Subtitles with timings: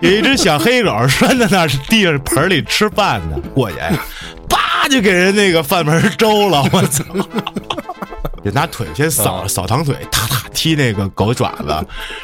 [0.00, 3.76] 有一只小黑狗拴在那儿地上盆里吃饭呢，过去，
[4.48, 7.04] 叭就给人那个饭盆周了，我操！
[8.44, 11.66] 就拿腿先扫扫堂腿，踏踏踢那个狗爪子，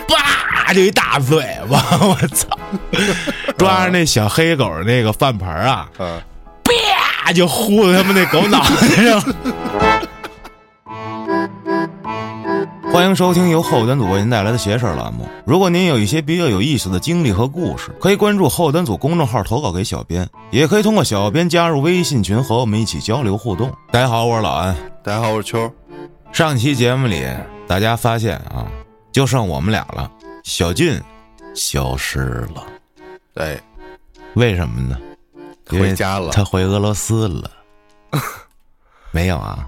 [0.08, 1.40] 叭就一大嘴
[1.70, 2.48] 巴，我操！
[3.56, 5.88] 抓着那小黑狗那个饭盆啊，
[6.64, 9.22] 啪就呼到他们那狗脑袋上。
[12.98, 15.24] 欢迎收听由后端组为您带来的邪事儿栏目。
[15.46, 23.72] 如果您有一些比较有意思的经历和故事，可以关注后端组公众号投稿给小编，也可以通过小编加入微信群和我们一起交流互动。
[23.92, 24.74] 大家好，我是老安。
[25.04, 25.72] 大家好，我是秋。
[26.32, 27.24] 上期节目里，
[27.68, 28.66] 大家发现啊，
[29.12, 30.10] 就剩我们俩了，
[30.42, 31.00] 小俊
[31.54, 32.66] 消失了。
[33.32, 33.60] 对，
[34.34, 34.98] 为什么呢？
[35.68, 37.48] 回家了，他回俄罗斯了。
[39.12, 39.64] 没有啊。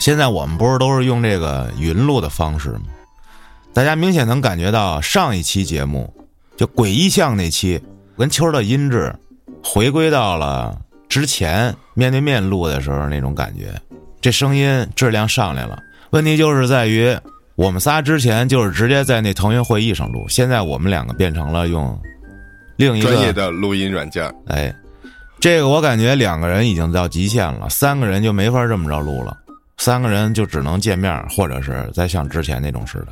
[0.00, 2.80] 现在我们不是都是用这个云录的方式吗？
[3.74, 6.12] 大家明显能感觉到上一期节目
[6.56, 7.78] 就诡异像那期，
[8.16, 9.14] 跟秋的音质
[9.62, 10.76] 回归到了
[11.06, 13.78] 之前面对面录的时候那种感觉，
[14.22, 15.78] 这声音质量上来了。
[16.10, 17.14] 问题就是在于
[17.54, 21.96] 我们仨之前就是直接在那腾讯会议上录，现在我们两个变成了用
[22.76, 24.34] 另一个专业的录音软件。
[24.46, 24.74] 哎，
[25.38, 29.36] 这个我感觉两个人已经到极限了，三个人就没法这么着录了。
[29.80, 33.06] 三个人就只能见面，或者是再像之前那种似的。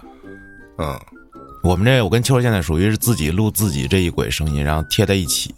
[0.76, 1.00] 嗯，
[1.62, 5.54] 我们这我跟秋现在属于是自己录自己这一轨声音，然后贴在一起。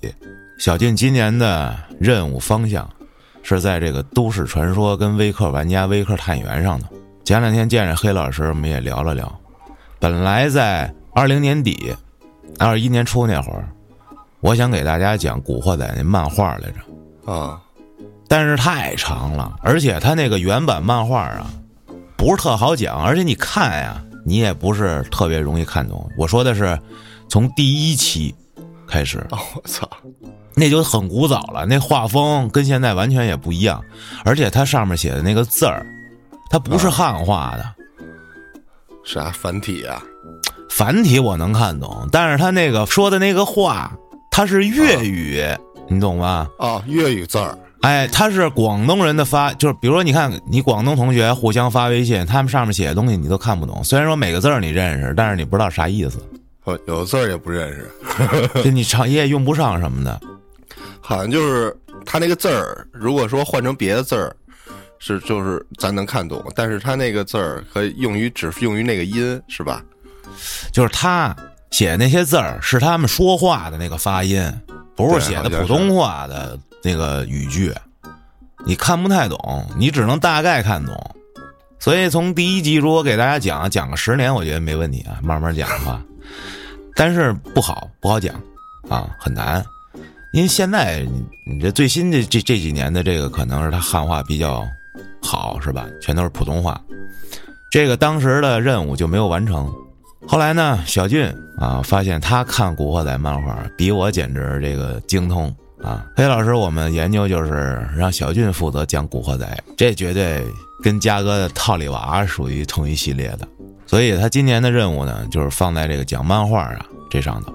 [0.56, 2.88] 小俊今年的任务方向
[3.42, 6.86] 是在这个都市传说跟微客玩家、微客探员上的。
[7.24, 9.40] 前两天见着黑老师，我们也聊了聊。
[9.98, 11.92] 本来在二零年底、
[12.56, 13.68] 二一年初那会儿，
[14.38, 17.32] 我想给大家讲《古惑仔》那漫画来着。
[17.32, 17.60] 啊。
[18.30, 21.50] 但是太长了，而且他那个原版漫画啊，
[22.16, 26.08] 不是特好讲，而且你看呀，你也不是特别容易看懂。
[26.16, 26.78] 我说的是，
[27.28, 28.32] 从第一期
[28.86, 29.90] 开始，我操，
[30.54, 33.82] 那就很古早了，那画风跟现在完全也不一样，
[34.24, 35.84] 而且它上面写的那个字儿，
[36.48, 37.74] 它不是汉化的，
[39.04, 40.00] 啥繁体啊？
[40.70, 43.90] 繁体我能看懂，但是他那个说的那个话，
[44.30, 45.42] 它是粤语，
[45.88, 46.46] 你懂吗？
[46.60, 47.58] 啊，粤语字儿。
[47.82, 53.82] 哎，他是广东人的发，就是比如说，你看你广东同学互相发微信，他们上面写的东西你都看不懂。
[53.82, 56.18] 虽然说每个字儿你认识，但是你不知道啥意思。
[56.64, 57.90] 哦，有的字儿也不认识，
[58.62, 60.20] 就你常也用不上什么的。
[61.00, 61.74] 好像就是
[62.04, 64.36] 他那个字儿，如果说换成别的字儿，
[64.98, 69.82] 是就是咱能看懂，但是他那个字儿可以用于只用于那个音，是吧？
[70.70, 71.34] 就是他
[71.70, 74.52] 写那些字儿是他们说话的那个发音，
[74.94, 76.58] 不是写的普通话的。
[76.82, 77.74] 那个语句，
[78.66, 80.94] 你看不太懂，你只能大概看懂。
[81.78, 86.02] 所以从第一集如果给大家讲讲个十年，我觉得没问题啊，慢慢讲的话。
[86.94, 88.34] 但是不好，不好讲
[88.88, 89.64] 啊，很难。
[90.32, 91.06] 因为现在
[91.46, 94.62] 你这最新的这这几年的这个，可能是他汉化比较
[95.22, 95.86] 好，是吧？
[96.00, 96.80] 全都是普通话。
[97.70, 99.72] 这个当时的任务就没有完成。
[100.26, 105.54] 后来呢，小俊啊，发现他看《古惑仔》漫画比我简直这个精通。
[105.82, 109.46] 啊，黑老师，我们研究就是让小俊负责讲《古惑仔》，
[109.78, 110.46] 这绝对
[110.82, 113.48] 跟嘉哥的套里娃属于同一系列的，
[113.86, 117.52] 所以他今年的任务呢，就是放在这个讲漫画啊这上头。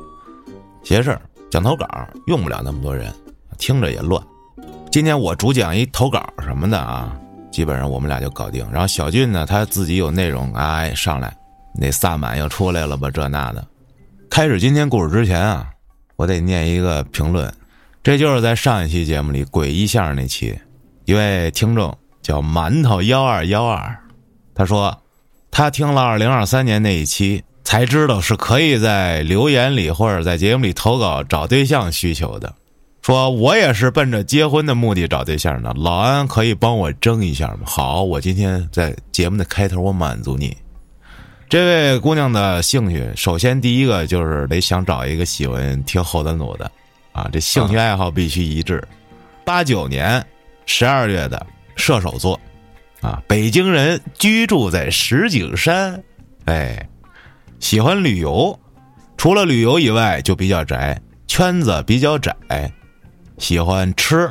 [0.84, 1.18] 邪事
[1.52, 1.88] 讲投稿
[2.26, 3.14] 用不了那么多人，
[3.60, 4.22] 听着也乱。
[4.92, 7.16] 今天我主讲一投稿什么的啊，
[7.52, 8.68] 基本上我们俩就搞定。
[8.72, 11.36] 然后小俊呢，他自己有内容，哎，上来，
[11.76, 13.12] 那萨满又出来了吧？
[13.12, 13.64] 这那的。
[14.32, 15.70] 开始今天故事之前啊，
[16.16, 17.54] 我得念一个评论。
[18.06, 20.56] 这就是在上一期节目里诡异相声那期，
[21.06, 23.98] 一位听众叫馒头幺二幺二，
[24.54, 24.96] 他说
[25.50, 32.54] 他听了二零二三年那一期，才知道是可以在留言里或者在节目里投稿找对象需求的。
[33.02, 37.62] 说我也是奔着结婚的目的找对象的，老安可以帮我争一下吗？
[37.66, 40.56] 好，我今天在节目的开头我满足你。
[41.50, 46.72] 这位姑娘的兴趣，首先第一个就是得想找一个喜欢听后端组的。
[47.16, 48.86] 啊，这兴趣爱好必须一致。
[49.46, 50.22] 八九年
[50.66, 51.48] 十二月的
[51.78, 52.38] 射手座，
[53.00, 56.04] 啊，北京人居住在石景山，
[56.44, 56.90] 哎，
[57.62, 58.60] 喜欢旅游，
[59.16, 62.36] 除了旅游以外就比较宅，圈子比较窄，
[63.38, 64.30] 喜欢吃、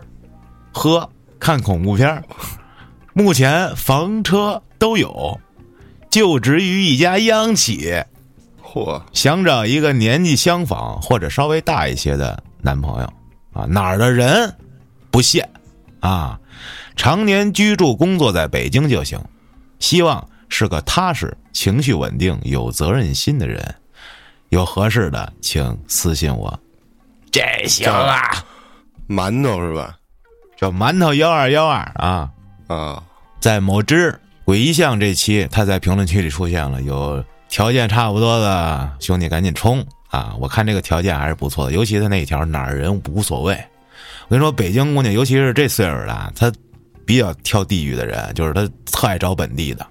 [0.70, 1.08] 喝、
[1.38, 2.22] 看恐怖片
[3.14, 5.40] 目前房车都有，
[6.10, 7.94] 就职于一家央企，
[8.62, 12.42] 嚯，想找一个年纪相仿或者稍微大一些的。
[12.64, 13.12] 男朋友，
[13.52, 14.50] 啊，哪儿的人
[15.10, 15.46] 不限，
[16.00, 16.40] 啊，
[16.96, 19.20] 常年居住工作在北京就行，
[19.80, 23.62] 希望是个踏实、情绪稳定、有责任心的人，
[24.48, 26.58] 有合适的请私信我。
[27.30, 28.30] 这行啊，
[29.06, 29.94] 馒头是吧？
[30.56, 32.30] 叫馒头幺二幺二啊
[32.68, 33.02] 啊，
[33.40, 39.84] 在某知鬼一象这期，他在评论区里出现了，有条件差不多的兄弟赶紧冲
[40.14, 40.36] 啊！
[40.38, 43.52] 我看这个条件还是不错的，尤其他那一条哪儿人无所谓。
[44.28, 46.52] 我跟你说，北京姑娘，尤其是这岁数的，她
[47.04, 49.84] 比较挑地域的人，就是她特爱找本地的。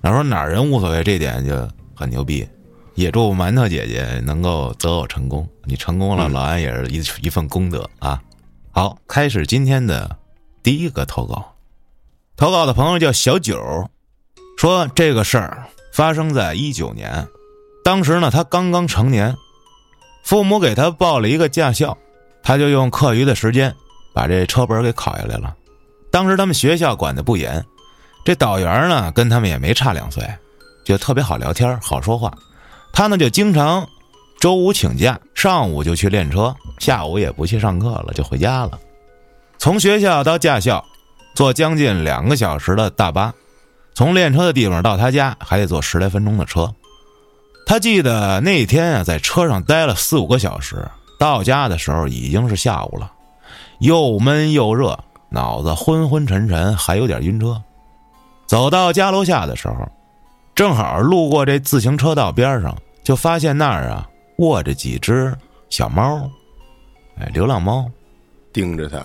[0.00, 2.46] 然后说哪儿人无所谓，这点就很牛逼。
[2.94, 8.20] 也祝馒头姐姐能够择偶成功，你成功了，老安也是一一份功德啊。
[8.70, 10.14] 好，开始今天的
[10.62, 11.54] 第一个投稿。
[12.36, 13.88] 投稿的朋友叫小九，
[14.58, 17.26] 说这个事儿发生在一九年，
[17.82, 19.34] 当时呢他刚刚成年，
[20.22, 21.96] 父母给他报了一个驾校，
[22.42, 23.74] 他就用课余的时间
[24.14, 25.54] 把这车本给考下来了。
[26.10, 27.64] 当时他们学校管的不严，
[28.24, 30.24] 这导员呢跟他们也没差两岁，
[30.84, 32.32] 就特别好聊天，好说话。
[32.92, 33.86] 他呢就经常
[34.38, 38.78] 周五请假，上午就去练车，下午也不去上课了，就回家了。
[39.58, 40.84] 从学校到驾校，
[41.34, 43.32] 坐将近两个小时的大巴，
[43.94, 46.72] 从练车的地方到他家还得坐十来分钟的车。
[47.66, 50.86] 他记得那天啊，在车上待了四五个小时，
[51.18, 53.10] 到家的时候已经是下午了，
[53.80, 54.98] 又闷又热，
[55.30, 57.60] 脑子昏昏沉沉，还有点晕车。
[58.46, 59.74] 走到家楼下的时候。
[60.54, 64.06] 正好路过这自行车道边上，就发现那儿啊
[64.36, 65.34] 卧着几只
[65.70, 66.30] 小猫，
[67.18, 67.90] 哎，流浪猫，
[68.52, 69.02] 盯着他。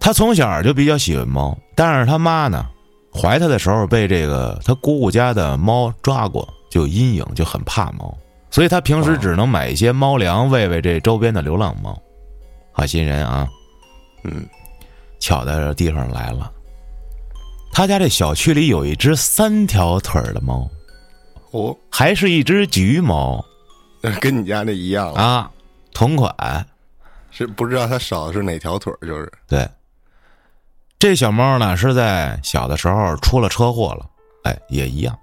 [0.00, 2.66] 他从小就比较喜欢猫，但是他妈呢，
[3.12, 8.16] 怀他的时候被这个他姑姑家的猫抓过，就有阴影，就很怕猫，
[8.50, 12.00] 所以他平时只能买一些猫粮喂喂这周边的流浪猫。
[12.72, 13.46] 好心人啊，
[14.22, 14.48] 嗯，
[15.18, 16.50] 巧在地方来了。
[17.72, 20.70] 他家这小区里有一只三条腿的猫，
[21.50, 23.44] 哦，还是一只橘猫，
[24.20, 25.12] 跟你家那一样。
[25.14, 25.50] 啊，
[25.92, 26.64] 同款，
[27.30, 29.30] 是不知道它少的是哪条腿就是。
[29.46, 29.68] 对。
[30.98, 34.06] 这小猫呢是在小的时候出了车祸了，
[34.44, 35.18] 哎，也一样，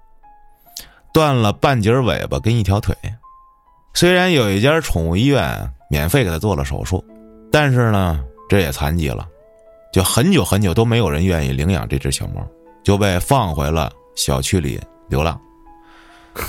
[1.17, 2.95] 断了半截尾巴跟一条腿。
[3.95, 7.03] 虽然有一家宠物医院免费给它做了手术，
[7.51, 9.27] 但是呢，这也残疾了。
[9.91, 12.47] 就很久很久都没有人愿意领养这只小猫，
[12.83, 14.79] 就被放回了小区里
[15.09, 15.41] 流浪。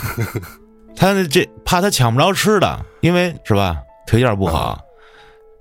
[0.94, 4.78] 他这怕他抢不着吃的，因为是吧腿脚不好，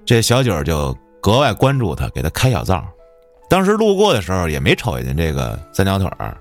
[0.06, 2.86] 这小九就格外关注他，给他开小灶。
[3.50, 6.38] 当时路过的时候也没瞅见这个三条腿儿，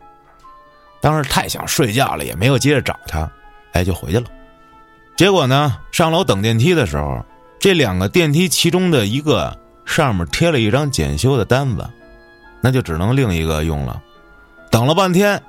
[1.06, 3.30] 当时太想睡觉了，也没有接着找他，
[3.74, 4.26] 哎，就回去了。
[5.16, 7.24] 结果呢，上楼等电梯的时候，
[7.60, 9.56] 这两个电梯其中的一个。
[9.84, 11.88] 上面贴了一张检修的单子，
[12.60, 14.02] 那就只能另一个用了。
[14.68, 15.40] 等了半天，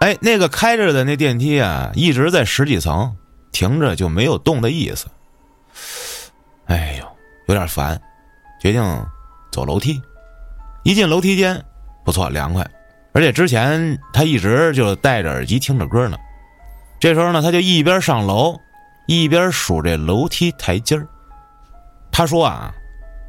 [0.00, 3.14] 哎，那个开着的那电梯啊，一直在十几层
[3.52, 5.08] 停着，就没有动的意思。
[6.64, 7.06] 哎呦，
[7.48, 8.00] 有点烦，
[8.62, 8.82] 决定
[9.50, 10.00] 走楼梯。
[10.84, 11.62] 一进楼梯间，
[12.02, 12.66] 不错，凉快，
[13.12, 16.16] 而且之前他一直就戴着耳机听着歌呢。
[16.98, 18.58] 这时候呢，他就一边上楼，
[19.06, 21.06] 一边数这楼梯台阶儿。
[22.10, 22.74] 他说啊。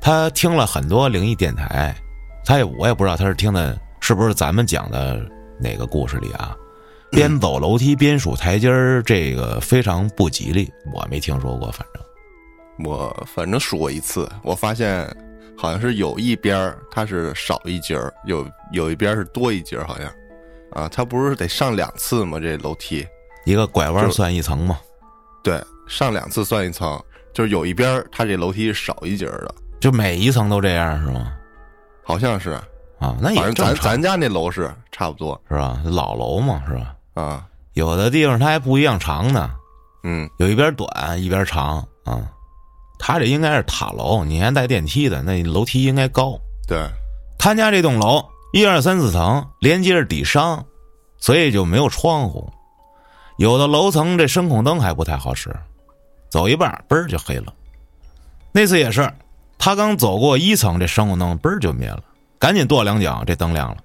[0.06, 1.96] 他听了很多灵异电台，
[2.44, 5.26] 他也我也不知道他是听的是不是咱们讲的
[5.58, 6.54] 哪个故事里啊？
[7.10, 11.72] 边走楼梯边数台阶儿，这个非常不吉利，我没听说过。
[11.72, 15.08] 反正我反正数过一次，我发现
[15.58, 20.08] 好像是有一边儿它是少一节儿，有有一边是多一节儿，好像
[20.72, 22.40] 啊，它不是得上两次吗？
[22.40, 23.06] 这楼梯
[23.46, 24.80] 一个拐弯算一层吗？
[25.44, 27.02] 对，上两次算一层，
[27.34, 29.56] 就是有一边它这楼梯是少一节儿的。
[29.80, 31.34] 就每一层都这样是吗？
[32.04, 32.52] 好像是
[33.00, 35.82] 啊，那也咱咱家那楼是差不多是吧？
[35.86, 36.96] 老楼嘛是吧？
[37.14, 39.52] 啊，有的地方它还不一样长呢，
[40.04, 42.28] 嗯，有一边短一边长啊。
[43.06, 46.40] 他这应该是塔楼，你还带电梯的，那楼梯应该高。
[46.66, 46.90] 对，
[47.38, 50.64] 他家这栋楼一二三四层连接着底商，
[51.18, 52.50] 所以就没有窗户。
[53.36, 55.54] 有的楼层这声控灯还不太好使，
[56.30, 57.54] 走一半嘣儿就黑了。
[58.54, 59.12] 那次也是。
[59.58, 62.02] 他刚走过一层，这声控灯嘣儿就灭了，
[62.40, 63.78] 赶紧跺两脚，这灯亮了。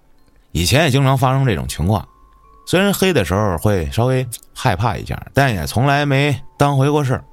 [0.53, 2.07] 以前也经常发生这种情况，
[2.69, 7.25] 虽然黑的时候会稍微害怕一下，但也从来没当回过事儿。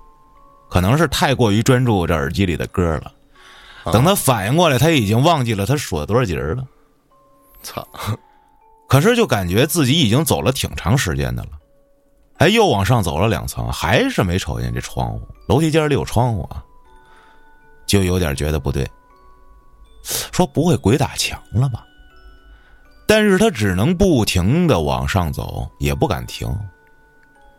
[0.69, 3.12] 可能是太过于专注这耳机里的歌了，
[3.91, 6.65] 等他反应过来，他已经忘记了他数了多少节了。
[7.63, 7.88] 操！
[8.88, 11.50] 可是就感觉自己已经走了挺长时间的了，
[12.38, 15.22] 哎，又往上走了两层，还是没瞅见这窗户。
[15.48, 16.63] 楼梯间里有窗户啊。
[17.88, 18.88] 就有点觉得不对，
[20.03, 21.86] 说不会鬼打墙了吧？
[23.07, 26.48] 但是他只能不停的往上走，也不敢停。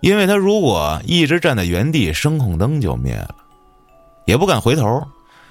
[0.00, 3.34] 因为他如果一直站在原地，声控灯就灭了，
[4.24, 5.02] 也不敢回头，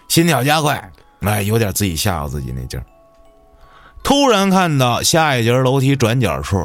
[0.07, 2.85] 心跳加快，哎，有点自己吓唬自己那劲儿。
[4.03, 6.63] 突然看到下一节楼梯转角处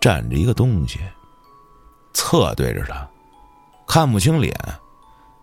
[0.00, 0.98] 站着一个东西，
[2.14, 3.06] 侧对着他，
[3.86, 4.54] 看不清脸，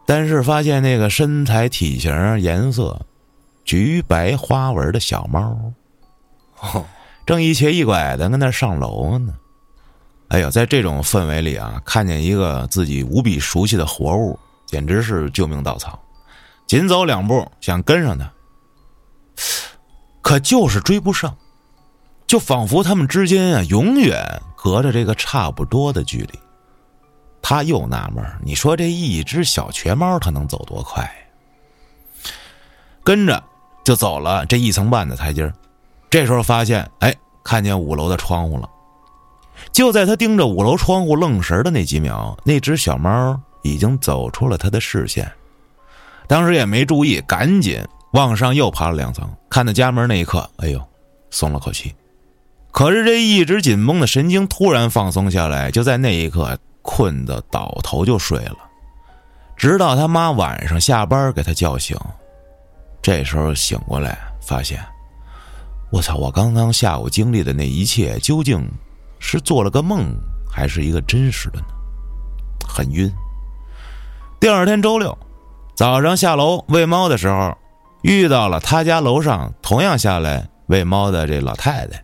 [0.08, 3.00] 但是发现那个身材、体型、颜色
[3.64, 5.56] 橘白花纹的小猫，
[7.26, 9.36] 正一瘸一拐的跟那上楼呢。
[10.32, 16.02] 哎呦，在这种氛围里啊，看见一个自己无比熟悉的活物，简直是救命稻草。
[16.66, 18.32] 紧走两步，想跟上他。
[20.22, 21.36] 可就是追不上，
[22.26, 26.40] 就仿佛他们之间啊，永远隔着这个差不多的距离。
[27.42, 31.12] 他又纳闷你说这一只小瘸猫，它能走多快？
[33.04, 33.44] 跟着
[33.84, 35.52] 就走了这一层半的台阶
[36.10, 38.70] 这时候发现，哎，看见五楼的窗户了。
[39.72, 45.32] 就在他盯着五楼窗户愣神的那几秒，那只小猫已经走出了他的视线。
[46.28, 47.82] 当时也没注意，赶紧。
[48.12, 50.82] 往上又爬了两层，看到家门那一刻，哎呦，
[51.30, 51.96] 松了口气。
[52.70, 58.58] 可是这一直紧绷的神经突然放松下来，就在那一刻，困得倒头就睡了。
[59.56, 61.98] 直到他妈晚上下班给他叫醒，
[63.02, 64.78] 这时候醒过来，发现，
[65.90, 66.18] 我操！
[66.18, 68.70] 我刚刚下午经历的那一切，究竟
[69.22, 70.14] 是做了个梦，
[70.52, 71.68] 还是一个真实的呢？
[72.68, 73.10] 很晕。
[74.42, 75.18] 第二天周六
[75.74, 77.58] 早上下楼喂猫的时候。
[78.04, 82.04] 遇到了他家楼上同样下来喂猫的这老太太，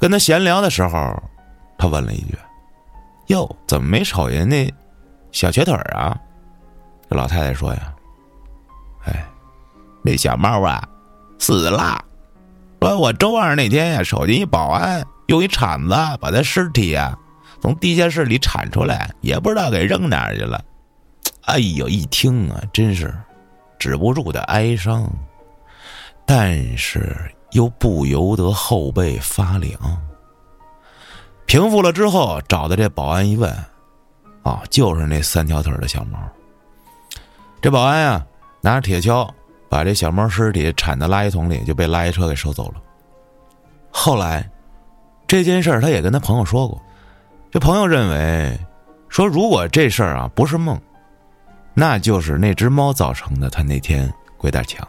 [0.00, 1.22] 跟他闲聊的时候，
[1.76, 2.34] 他问了一句
[3.28, 4.72] ：“哟，怎么没瞅见那
[5.30, 6.18] 小瘸腿啊？”
[7.10, 7.92] 这老太太说：“呀，
[9.04, 9.22] 哎，
[10.00, 10.82] 那小猫啊
[11.38, 12.02] 死了。
[12.80, 17.16] 说我周二那天呀，瞅见一保安用一铲子把他尸体呀
[17.62, 20.62] 从地下室里铲出来，也不知道给扔哪儿去了。
[21.44, 23.14] 哎呦，一听啊，真是。”
[23.78, 25.08] 止不住的哀伤，
[26.26, 27.16] 但是
[27.52, 29.72] 又不由得后背发凉。
[31.46, 33.48] 平复了之后，找的这保安一问，
[34.42, 36.18] 啊，就是那三条腿的小猫。
[37.62, 38.26] 这保安呀，
[38.60, 39.30] 拿着铁锹
[39.68, 42.82] 把这小猫尸体铲到垃圾桶里，就被垃圾车给收走了。
[43.92, 44.50] 后来，
[45.28, 46.82] 这件事儿他也跟他朋友说过，
[47.52, 48.58] 这朋友认为，
[49.08, 50.76] 说如果这事儿啊不是梦。
[51.74, 54.86] 那就是那只猫造成的，他那天鬼打墙。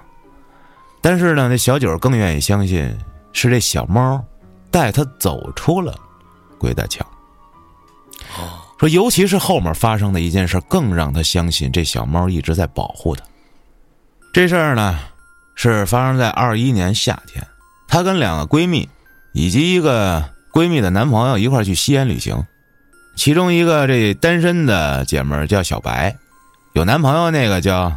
[1.01, 2.97] 但是呢，那小九更愿意相信
[3.31, 4.19] 是这小猫
[4.71, 5.95] 带他走出了
[6.57, 7.05] 鬼打墙。
[8.79, 13.23] 说，尤其是后面发生的一件事，更让他相信这小猫一直在保护他。
[14.33, 14.99] 这事儿呢，
[15.53, 17.45] 是发生在二一年夏天，
[17.87, 18.89] 她跟两个闺蜜
[19.31, 22.45] 以及一个闺蜜的男朋友一块去西安旅行，
[23.15, 26.15] 其中一个这单身的姐们儿叫小白。
[26.73, 27.91] 有男朋友那个叫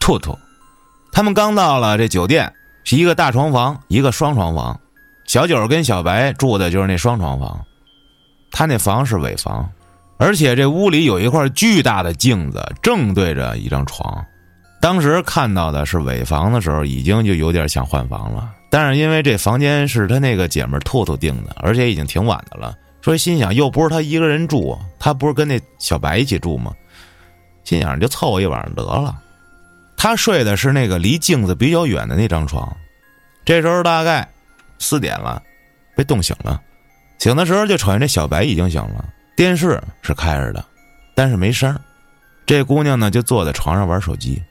[0.00, 0.38] 兔兔，
[1.12, 2.52] 他们刚到了这酒店，
[2.84, 4.80] 是一个大床房，一个双床房。
[5.26, 7.64] 小九跟小白住的就是那双床房，
[8.50, 9.70] 他那房是尾房，
[10.18, 14.24] 而且这屋里有一块巨大的镜子，正对着一张床。
[14.80, 18.50] 当时看到的是尾房的时候，已经就有点想换房了。
[18.70, 26.72] 但是因为这房间是他那个姐们兔兔订的，而且已经挺晚的了，所以心想又不是他一个人住，他不是跟那小白一起住吗？
[27.64, 29.16] 心想就凑合一晚上得了，
[29.96, 32.74] 他睡的是那个离镜子比较远的那张床。
[33.44, 34.28] 这时候大概
[34.78, 35.42] 四点了，
[35.96, 36.60] 被冻醒了。
[37.18, 40.64] 醒的时候就瞅见这小白已经醒了，电视是开着的，
[41.14, 41.78] 但是没声
[42.46, 44.42] 这姑娘呢就坐在床上玩手机。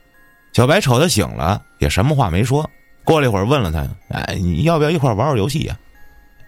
[0.52, 2.68] 小白瞅她醒了，也什么话没说。
[3.08, 5.74] 过了一会儿问了他：“哎，你要不要一块玩会游戏呀？”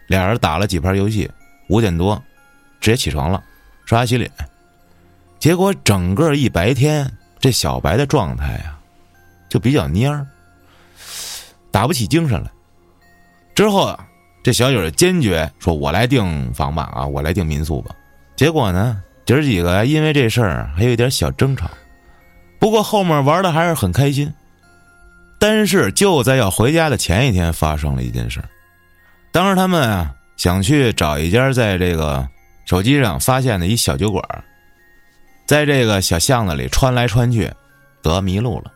[0.08, 1.26] 俩人打了几盘游戏，
[1.70, 2.22] 五点多
[2.82, 3.42] 直接起床了，
[3.86, 4.30] 刷牙洗脸。
[5.38, 8.76] 结果整个一白天，这小白的状态呀，
[9.48, 10.26] 就比较蔫儿，
[11.70, 12.50] 打不起精神来。
[13.54, 14.06] 之后啊，
[14.42, 17.96] 这小九坚决说：“我来订房吧，啊，我来订民宿吧。”
[18.36, 21.70] 结果呢，姐儿几个因为这事儿还有一点小争吵。
[22.58, 24.30] 不过后面玩的还是很开心。
[25.40, 28.40] 但是就在要回家的前一天，发生了一件事。
[29.32, 32.28] 当时他们啊想去找一家在这个
[32.66, 34.22] 手机上发现的一小酒馆。
[35.46, 37.50] 在这个小巷子里穿来穿去，
[38.02, 38.70] 得迷路了。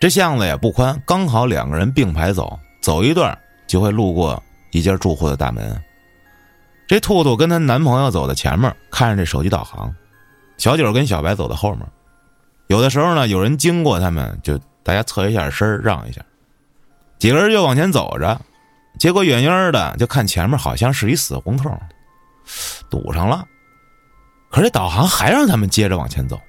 [0.00, 5.82] 这巷子也不宽，刚好两个人并排走，走一段就会路过一家住户的大门。
[6.86, 9.94] 这兔兔跟她男朋友走在前面，看着这手机导航。
[10.56, 11.84] 小九跟小白走在后面。
[12.68, 16.20] 有的时候呢，有人经过他们，就大家侧一下身让一下。
[17.18, 18.40] 几个人就往前走着，
[18.98, 21.80] 结果远远的就看前面好像是一死胡同，
[22.90, 23.46] 堵上了。
[24.50, 26.40] 可是导航还让他们接着往前走。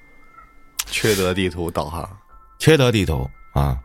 [0.86, 2.08] 缺德地图导航，
[2.58, 3.76] 缺德地图啊！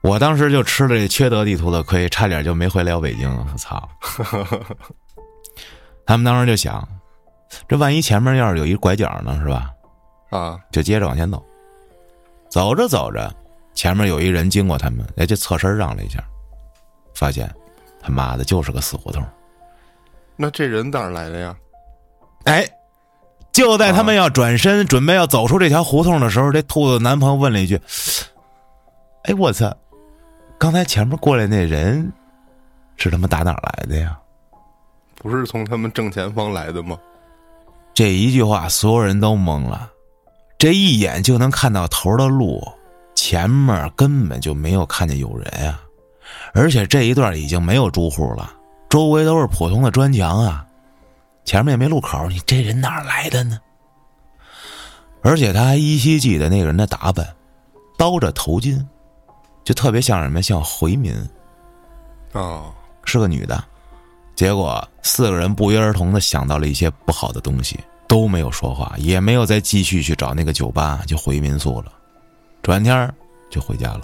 [0.00, 3.28] 我当时就吃了这缺德地图的亏，差点就没回了北京。
[3.30, 3.88] 我操！
[6.06, 6.86] 他们当时就想，
[7.68, 9.70] 这万一前面要是有一拐角呢，是吧？
[10.30, 11.44] 啊，就接着往前走。
[12.48, 13.32] 走着走着，
[13.74, 16.22] 前面有一人经过他们，哎，就侧身让了一下，
[17.14, 17.52] 发现
[18.00, 19.24] 他妈的就是个死胡同。
[20.36, 21.56] 那这人哪儿来的呀？
[22.44, 22.66] 哎，
[23.52, 27.78] 就在他们要转身准备要走出这条胡同的时候，这兔子男朋友问了一句
[29.24, 29.76] ：“哎，我操！
[30.58, 32.12] 刚才前面过来那人
[32.96, 34.18] 是他妈打哪儿来的呀？
[35.16, 36.98] 不是从他们正前方来的吗？”
[37.92, 39.90] 这一句话，所有人都懵了。
[40.58, 42.60] 这一眼就能看到头的路，
[43.14, 45.80] 前面根本就没有看见有人啊，
[46.52, 48.52] 而且这一段已经没有住户了，
[48.90, 50.66] 周围都是普通的砖墙啊，
[51.44, 53.56] 前面也没路口，你这人哪来的呢？
[55.22, 57.24] 而且他还依稀记得那个人的打扮，
[57.96, 58.84] 包着头巾，
[59.62, 61.14] 就特别像什么，像回民，
[62.32, 62.74] 哦，
[63.04, 63.62] 是个女的。
[64.34, 67.78] 结果四个人不约而同的想到了一些不好的东西。
[68.08, 71.92] 都没有说话，也没有再继续去找那个酒吧，就回民宿了。
[72.62, 73.14] 转天
[73.50, 74.00] 就回家了。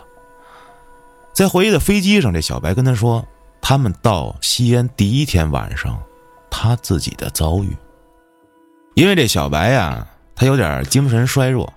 [1.33, 3.27] 在回忆的飞机上，这小白跟他说，
[3.61, 6.01] 他们到西安第一天晚上，
[6.49, 7.77] 他自己的遭遇。
[8.95, 10.07] 因为这小白呀，
[10.37, 11.73] 他有点精神衰弱，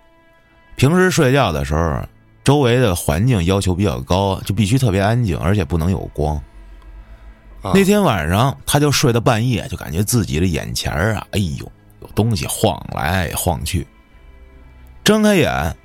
[0.76, 2.04] 平时睡觉的时候，
[2.44, 6.40] 周围的环境要求比较高，就必须特别安静，而且不能有光。
[7.74, 11.72] 那天晚上，他就睡到半夜，就感觉自己的眼前啊，哎呦！
[12.18, 13.86] 东西晃来晃去，
[15.04, 15.78] 睁开眼，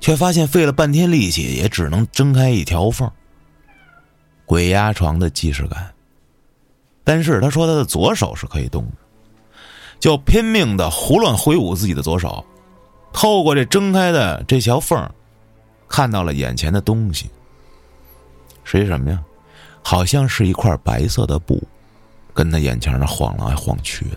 [0.00, 3.10] 却发现费了半天力气也只能睁开一条缝。
[4.46, 5.92] 鬼压床的既视感。
[7.04, 8.92] 但是他说他的左手是可以动的，
[10.00, 12.42] 就拼命的胡乱挥舞自己的左手，
[13.12, 14.98] 透过这睁开的这条缝，
[15.86, 17.30] 看到了眼前的东西。
[18.64, 19.22] 是一什么呀？
[19.82, 21.62] 好像是一块白色的布，
[22.32, 24.16] 跟他眼前那晃来晃去的。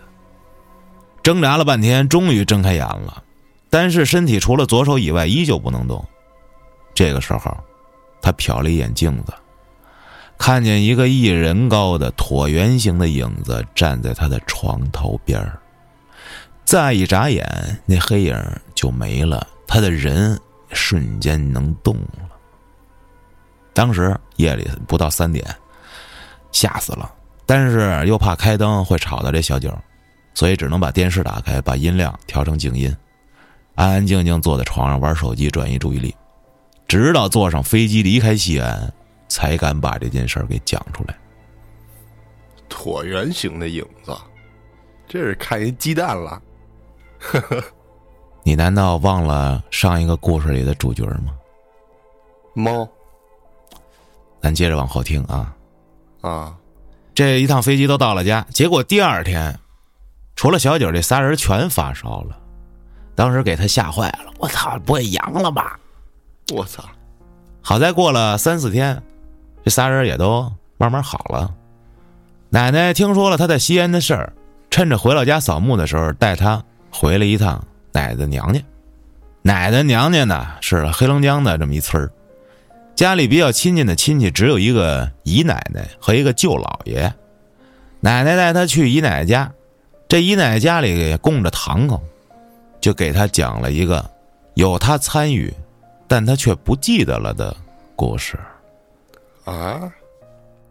[1.21, 3.23] 挣扎了半天，终于睁开眼了，
[3.69, 6.03] 但是身体除了左手以外依旧不能动。
[6.93, 7.55] 这个时候，
[8.21, 9.34] 他瞟了一眼镜子，
[10.38, 15.45] 看见一个一人高的椭圆形的影子站在他的床头边
[16.65, 18.38] 再一眨眼，那黑影
[18.75, 20.39] 就没了，他的人
[20.71, 22.29] 瞬间能动了。
[23.73, 25.45] 当时夜里不到三点，
[26.51, 27.12] 吓死了，
[27.45, 29.73] 但是又怕开灯会吵到这小九。
[30.39, 32.95] 所以只能把电视打开，把音量调成静音，
[33.75, 36.15] 安安静静坐在床上玩手机，转移注意力，
[36.88, 38.89] 直到坐上飞机离开西安，
[39.28, 41.19] 才敢把这件事儿给讲出来。
[42.69, 44.15] 椭圆形的影子，
[45.10, 46.41] 这是看一鸡蛋了。
[47.19, 47.62] 呵 呵
[48.41, 51.36] 你难道忘了上一个故事里的主角吗？
[52.54, 52.88] 猫。
[54.41, 55.54] 咱接着往后听啊。
[56.21, 56.56] 啊，
[57.13, 59.54] 这一趟飞机都到了家，结果第二天。
[60.39, 62.38] 除了小九，这仨人全发烧了，
[63.13, 64.32] 当时给他吓坏了。
[64.38, 65.78] 我操，不会阳了吧？
[66.54, 66.82] 我操！
[67.62, 69.04] 好在过了三四天，
[69.65, 71.54] 这仨人也都慢慢好了。
[72.47, 74.32] 奶奶听说了他在西安的事儿，
[74.69, 78.62] 趁着回老家扫墓的时候，带他回了一趟奶奶娘家。
[79.41, 82.10] 奶奶娘家呢是黑龙江的这么一村儿，
[82.95, 87.13] 家里比较亲近的亲戚只有一个姨奶奶和一个舅姥爷。
[87.99, 89.52] 奶奶带他去姨奶奶家。
[90.09, 92.01] 这姨奶奶家里供着堂口，
[92.81, 94.03] 就给他讲了一个
[94.55, 95.53] 有他参与，
[96.07, 97.55] 但他却不记得了的
[97.95, 98.35] 故事。
[99.45, 99.79] 啊，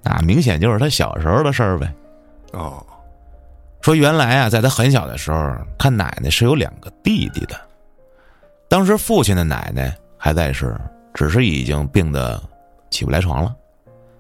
[0.03, 1.95] 那明显就是他小时候的事儿呗。
[2.53, 2.85] 哦，
[3.81, 7.55] 说原来啊，在他很小的时候，他奶奶是有两个弟弟的。
[8.69, 10.77] 当时父亲的奶奶还在世，
[11.15, 12.43] 只是已经病得
[12.91, 13.55] 起不来床了。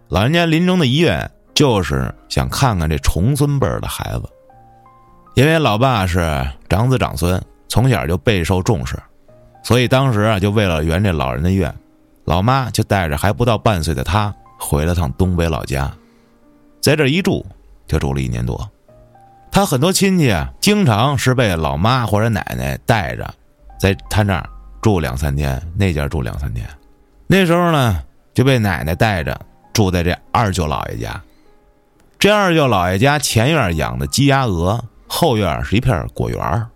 [0.07, 4.23] 老人家临终的遗愿就是想看看这重孙辈的孩子。
[5.39, 9.01] 因为老爸是长子长孙，从小就备受重视，
[9.63, 11.73] 所以当时啊，就为了圆这老人的愿，
[12.25, 15.89] 老妈就带着还不到半岁的他回了趟东北老家，
[16.81, 17.47] 在这一住
[17.87, 18.69] 就住了一年多。
[19.49, 23.33] 他很多亲戚啊，经常是被老妈或者奶奶带着，
[23.79, 24.51] 在他那儿
[24.83, 26.69] 住两三天，那家住两三天。
[27.29, 28.03] 那时候呢，
[28.35, 29.41] 就被奶奶带着
[29.73, 31.23] 住在这二舅姥爷家。
[32.19, 34.85] 这二舅姥爷家前院养的鸡鸭鹅。
[35.09, 36.67] 后院是一片果园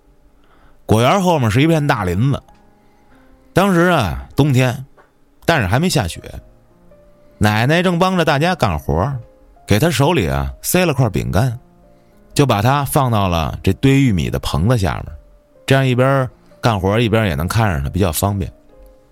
[0.87, 2.43] 果园后面是一片大林子。
[3.53, 4.85] 当时啊，冬天，
[5.45, 6.21] 但是还没下雪。
[7.39, 9.13] 奶奶正帮着大家干活，
[9.67, 11.59] 给她手里啊塞了块饼干，
[12.35, 15.15] 就把它放到了这堆玉米的棚子下面。
[15.67, 16.29] 这样一边
[16.61, 18.53] 干活一边也能看着它，比较方便。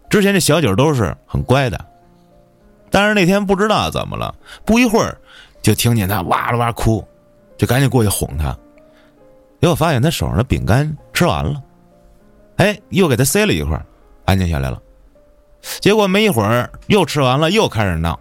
[0.09, 1.85] 之前这小九都是很乖的，
[2.90, 5.16] 但是那天不知道怎么了，不一会儿
[5.62, 7.06] 就听见他哇啦哇哭，
[7.56, 8.56] 就赶紧过去哄他。
[9.61, 11.62] 结果发现他手上的饼干吃完了，
[12.57, 13.81] 哎，又给他塞了一块，
[14.25, 14.81] 安静下来了。
[15.81, 18.18] 结果没一会儿又吃完了，又开始闹，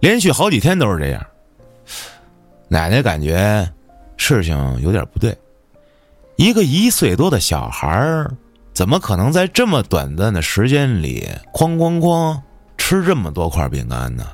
[0.00, 1.26] 连续好几天都是这样。
[2.68, 3.66] 奶奶感觉
[4.16, 5.36] 事情有点不对，
[6.36, 8.30] 一个一岁多的小孩儿。
[8.72, 12.40] 怎么可能在这么短暂的时间里哐哐哐
[12.78, 14.24] 吃这么多块饼干呢？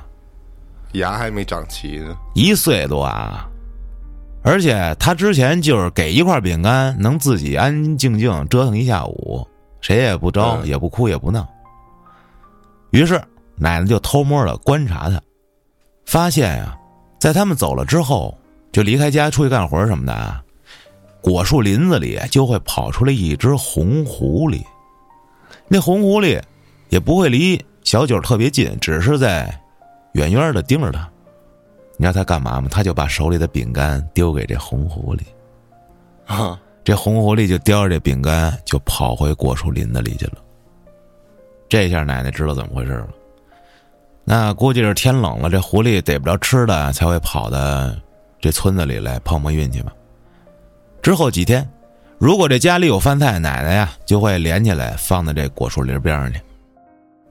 [0.93, 3.49] 牙还没长齐呢，一岁多啊！
[4.47, 9.45] 而且他之前就是给一块饼干，能自己安安静静折腾一下午，
[9.81, 11.45] 谁也不招，也不哭，也不闹。
[12.91, 13.21] 于是
[13.57, 15.21] 奶奶就偷摸的观察他，
[16.05, 16.77] 发现呀，
[17.19, 18.33] 在他们走了之后，
[18.71, 20.41] 就离开家出去干活什么的啊。
[21.19, 24.63] 果树林子里就会跑出来一只红狐狸，
[25.67, 26.41] 那红狐狸
[26.87, 29.53] 也不会离小九特别近，只是在
[30.13, 31.05] 远远的盯着他。
[31.97, 32.67] 你知道他干嘛吗？
[32.71, 35.21] 他就把手里的饼干丢给这红狐狸，
[36.27, 40.33] 啊，这红狐狸就叼着这饼干就跑回果树林子里去了。
[41.67, 43.07] 这下奶奶知道怎么回事了，
[44.23, 47.91] 那估计是天冷了，这狐狸逮不着吃的，才会跑到
[48.39, 49.91] 这村子里来碰碰运气吧。
[51.01, 51.67] 之后几天，
[52.19, 56.39] 如果这家里有饭菜，奶奶呀就会连起来放在这果树林边上去。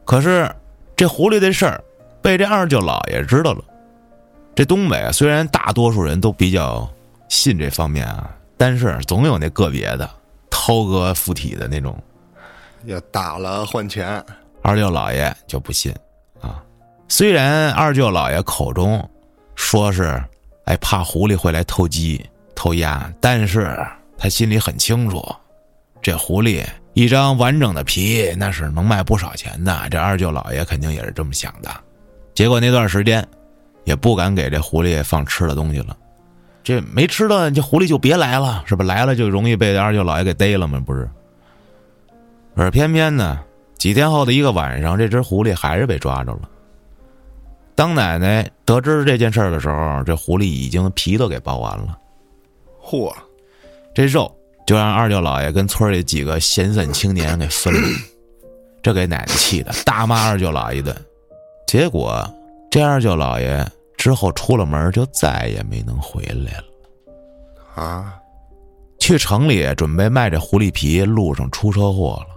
[0.04, 0.50] 可是
[0.96, 1.82] 这狐狸的事儿
[2.20, 3.62] 被这二舅姥爷知道了。
[4.56, 6.88] 这东北啊，虽然大多数人都比较
[7.28, 10.10] 信这方面啊，但是总有那个别的
[10.50, 11.96] 涛哥附体的那种，
[12.86, 14.24] 要打了换钱。
[14.62, 15.94] 二舅老爷就不信
[16.40, 16.60] 啊。
[17.06, 19.08] 虽然二舅老爷口中
[19.54, 20.20] 说是
[20.64, 22.24] 哎怕狐狸会来偷鸡。
[22.58, 23.78] 偷鸭，但是
[24.16, 25.22] 他心里很清楚，
[26.00, 26.64] 这狐狸
[26.94, 29.86] 一张完整的皮，那是能卖不少钱的。
[29.90, 31.70] 这二舅老爷肯定也是这么想的。
[32.32, 33.22] 结果那段时间，
[33.86, 35.96] 也不敢给这狐狸放吃的东西了。
[36.62, 38.84] 这没吃的，这狐狸就别来了，是吧？
[38.84, 40.78] 来了就容易被二舅老爷给逮了嘛？
[40.84, 41.08] 不是。
[42.56, 43.38] 而偏偏呢，
[43.78, 46.40] 几天后的一个晚上，这只狐狸还是被抓着了。
[47.76, 51.96] 当奶奶得知这件事儿的时候，这狐狸已经皮都给剥完了。
[52.82, 53.14] 嚯，
[53.94, 54.34] 这肉
[54.66, 57.88] 就让二舅老爷跟村里几个闲散青年给分了，
[58.82, 60.96] 这给奶奶气的，大骂二舅老爷一顿。
[61.66, 62.28] 结果
[62.70, 63.64] 这二舅老爷
[64.06, 66.64] 之后出了门就再也没能回来了。
[67.74, 68.14] 啊，
[69.00, 72.36] 去城里准备卖这狐狸皮，路上出车祸了。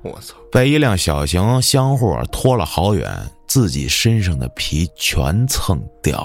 [0.00, 0.34] 我操！
[0.50, 3.14] 被一辆小型厢货拖了好远，
[3.46, 6.18] 自己身上的皮全蹭掉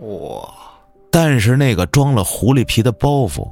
[0.00, 0.08] 了。
[0.08, 0.52] 哇！
[1.08, 3.48] 但是那个装了狐狸皮的包袱，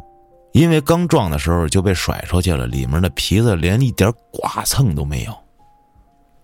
[0.53, 5.33] 因为刚撞的时候就被甩出去了，里面的皮子连一点刮蹭都没有，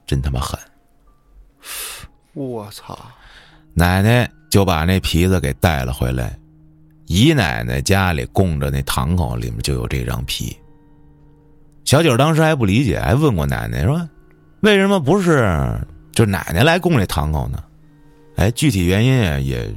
[0.07, 0.57] 真他妈狠！
[2.35, 2.99] 我操！
[3.75, 6.39] 奶奶就把那皮子给带了回来，
[7.07, 10.57] 姨奶奶家里供着那堂口里面就有这张皮。
[11.85, 14.09] 小九当时还不理解，还问过奶奶说
[14.61, 15.81] ：“为什么不是
[16.13, 17.63] 就奶奶来供这堂口呢？”
[18.37, 19.73] 哎，具体原因也。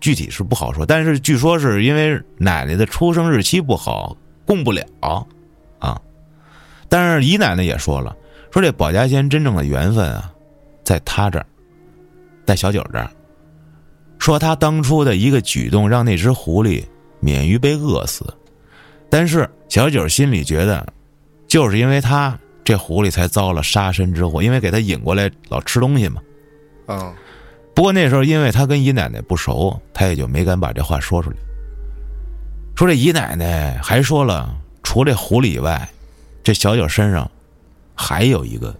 [0.00, 4.84] 具体是不好说，但是据说是因为奶奶的出生日期不好，供不了，
[5.78, 5.96] 啊。
[6.88, 8.16] 但是姨奶奶也说了，
[8.50, 10.32] 说这保家仙真正的缘分啊，
[10.82, 11.46] 在他这儿，
[12.46, 13.10] 在小九这儿。
[14.18, 16.84] 说他当初的一个举动让那只狐狸
[17.18, 18.24] 免于被饿死，
[19.10, 20.86] 但是小九心里觉得，
[21.48, 26.22] 就是因为他这狐狸才遭了杀身之祸，因为给他引过来老吃东西嘛，
[26.86, 27.12] 嗯。
[27.74, 31.36] 不过那时候，因为他跟姨奶奶不熟，他也就没敢把这话说出来。
[32.76, 35.88] 说这姨奶奶还说了，除这狐狸以外，
[36.44, 37.28] 这小九身上
[37.94, 38.74] 还有一个，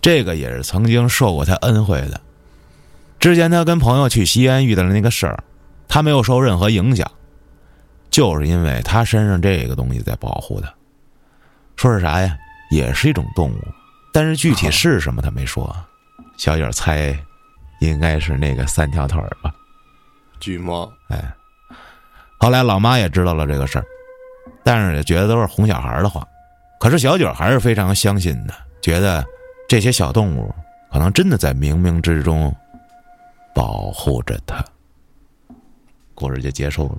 [0.00, 2.20] 这个也是曾经受过他恩惠的。
[3.26, 5.42] 之前他跟朋友去西安遇到的那个事儿，
[5.88, 7.10] 他没有受任何影响，
[8.08, 10.72] 就是因为他身上这个东西在保护他。
[11.74, 12.38] 说是啥呀？
[12.70, 13.58] 也是一种动物，
[14.12, 15.74] 但是具体是什么他没说。
[16.38, 17.18] 小九猜。
[17.80, 19.52] 应该是那个三条腿吧，
[20.40, 20.90] 巨猫。
[21.10, 21.20] 哎，
[22.38, 23.84] 后来老妈也知道了这个事儿，
[24.64, 26.24] 但是也觉得都是哄小孩的话。
[26.78, 29.22] 可是小九还是非常相信的，觉得
[29.68, 30.54] 这些小动物
[30.90, 32.54] 可能真的在冥冥之中
[33.56, 34.62] 保护着他。
[36.14, 36.98] 故事就结束了。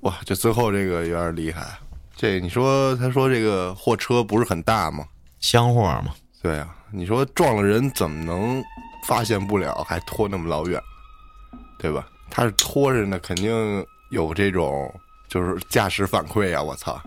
[0.00, 1.78] 哇，这最后这个有点厉害。
[2.14, 5.06] 这你说，他说这个货车不是很大吗？
[5.38, 6.14] 厢货嘛。
[6.42, 8.62] 对啊，你说撞了人怎么能？
[9.06, 10.78] 发现不了，还拖那么老远，
[11.78, 12.06] 对吧？
[12.28, 13.50] 他是拖着呢，肯定
[14.10, 14.94] 有这种
[15.26, 16.62] 就是驾驶反馈啊！
[16.62, 17.00] 我操，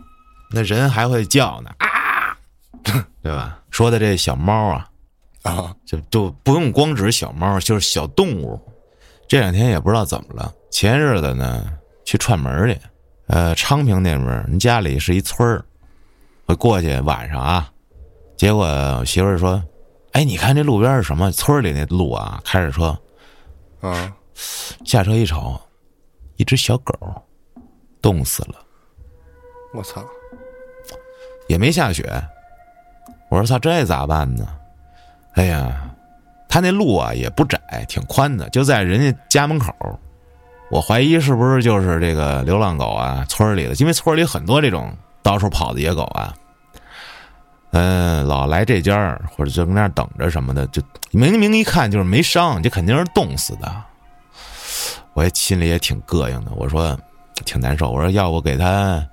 [0.49, 2.35] 那人还会叫呢啊，
[3.21, 3.59] 对吧？
[3.69, 4.89] 说的这小猫啊，
[5.43, 8.59] 啊，就就不用光指小猫，就是小动物。
[9.27, 12.79] 这两天也不知道怎么了，前日子呢去串门去，
[13.27, 15.63] 呃，昌平那边，人家里是一村儿，
[16.45, 17.71] 我过去晚上啊，
[18.37, 19.63] 结果我媳妇儿说
[20.13, 21.31] ：“哎，你看这路边是什么？
[21.31, 22.97] 村里那路啊，开着车，
[23.81, 24.13] 啊，
[24.85, 25.59] 下车一瞅，
[26.37, 26.93] 一只小狗
[28.01, 28.55] 冻死了，
[29.73, 30.03] 我操，
[31.47, 32.03] 也没下雪。
[33.29, 34.47] 我说操，这咋办呢？
[35.33, 35.89] 哎呀，
[36.47, 39.73] 他那路啊也不窄，挺宽的，就在人家家门口。
[40.69, 44.91] 我怀疑是不是就是这个流浪狗啊，村里的，因为村里很多这种
[45.21, 46.33] 到处跑的野狗啊。
[47.71, 53.71] 嗯，老来这家儿或者就跟那等着什么的，就明明一看就是没伤，这肯定是冻死的。
[55.13, 56.97] 我也心里也挺膈应的，我说
[57.45, 59.03] 挺难受，我说要不给他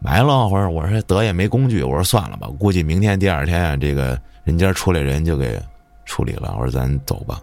[0.00, 5.60] 埋了，或者我说得也没工具，我说算了吧，估计明天第二天啊，这个人家出来人就给
[6.04, 7.40] 处理了，我说咱走吧，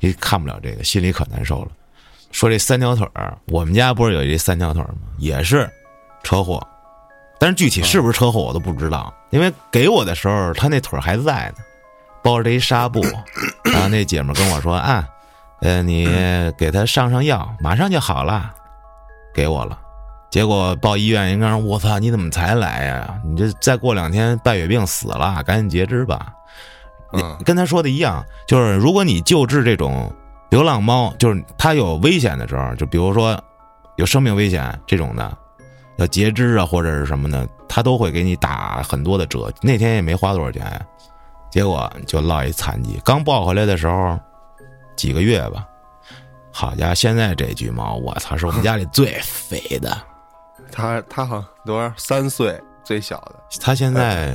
[0.00, 1.68] 一看不了这个，心里可难受了。
[2.30, 4.98] 说这三条腿儿，我们家不是有一三条腿儿吗？
[5.18, 5.68] 也是
[6.22, 6.64] 车祸，
[7.38, 11.64] 但是具体是不是车祸我都不知道，因为给我的时候他那腿儿还在呢，
[12.22, 13.00] 包着一纱布，
[13.64, 15.08] 然后那姐们跟我说啊，
[15.62, 16.06] 呃，你
[16.58, 18.54] 给他上上药，马上就好了，
[19.34, 19.78] 给我了。
[20.30, 23.18] 结果报医院，人家说：“我操，你怎么才来呀？
[23.24, 26.32] 你这再过两天败血病死了，赶紧截肢吧。”
[27.12, 30.12] 嗯跟他说的一样，就是如果你救治这种
[30.50, 33.42] 流浪猫，就是它有危险的时候，就比如说
[33.96, 35.34] 有生命危险这种的，
[35.96, 39.50] 要截肢啊或者是什么的，他都会给你打很多的折。
[39.62, 40.80] 那天也没花多少钱呀，
[41.50, 43.00] 结果就落一残疾。
[43.02, 44.20] 刚抱回来的时候
[44.94, 45.66] 几个月吧，
[46.52, 49.96] 好家伙，现在这橘猫，我操，是我们家里最肥的。
[50.70, 54.32] 他他好像多少三岁最小的，他现在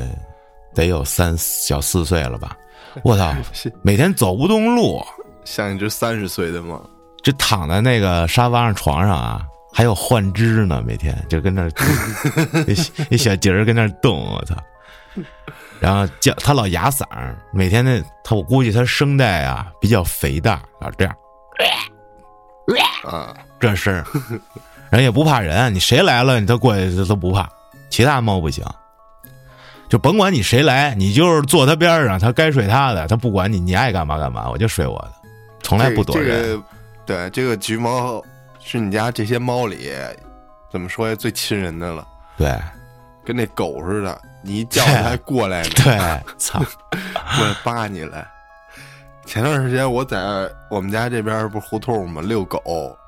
[0.73, 2.55] 得有三小四岁了吧？
[3.03, 3.33] 我操，
[3.81, 5.03] 每天走不动路。
[5.45, 6.81] 像一只三十岁的猫。
[7.23, 11.71] 就躺在那个沙发上、床上啊，还有换肢呢，每天就跟那儿
[12.67, 14.55] 一一 小节儿跟那儿动，我操！
[15.79, 21.15] 然后叫他老哑嗓儿，每天那他我估计他声带啊比较肥大，老这样
[23.05, 24.05] 啊，这声儿，
[24.93, 27.49] 人也不怕人，你谁来了你都过去他都不怕，
[27.89, 28.63] 其他猫不行，
[29.89, 35.13] 就甭管你谁来，你就是坐他边上，他该睡他的，他不管你，你爱干嘛干嘛，我就睡我的，
[35.63, 36.43] 从来不躲人。
[36.43, 36.63] 这个、
[37.05, 38.23] 对，这个橘猫
[38.59, 39.91] 是你家这些猫里
[40.71, 42.55] 怎么说呀最亲人的了，对
[43.25, 45.97] 跟那狗似的，你一叫它还过来 呢，对，
[46.37, 46.59] 操，
[46.91, 48.27] 过来扒你来。
[49.25, 50.19] 前段时间我在
[50.69, 52.59] 我们家这边不是胡同嘛，遛狗，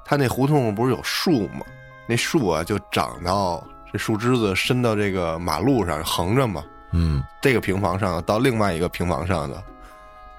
[0.06, 1.66] 它那胡同不是有树吗？
[2.08, 7.24] 那树啊就长到这树枝子伸到这个马路上，横着嘛，嗯。
[7.42, 9.64] 这个平房上到另外一个平房上的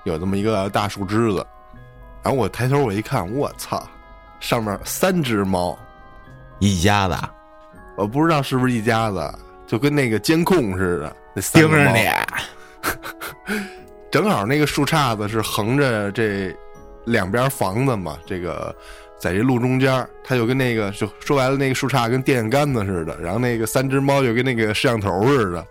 [0.05, 1.45] 有这么一个大树枝子，
[2.23, 3.85] 然后我抬头我一看，我操，
[4.41, 5.77] 上面三只猫，
[6.59, 7.17] 一家子
[7.97, 10.99] 我不知道是不是一家子，就跟那个监控似
[11.35, 12.09] 的，盯着你，
[14.11, 16.55] 正好那个树杈子是横着这
[17.05, 18.75] 两边房子嘛，这个
[19.19, 25.67] 在这路中间儿，它就跟那个就说白了，那个树杈跟电线杆子似的，然后那个三只猫就跟那个摄像头似的，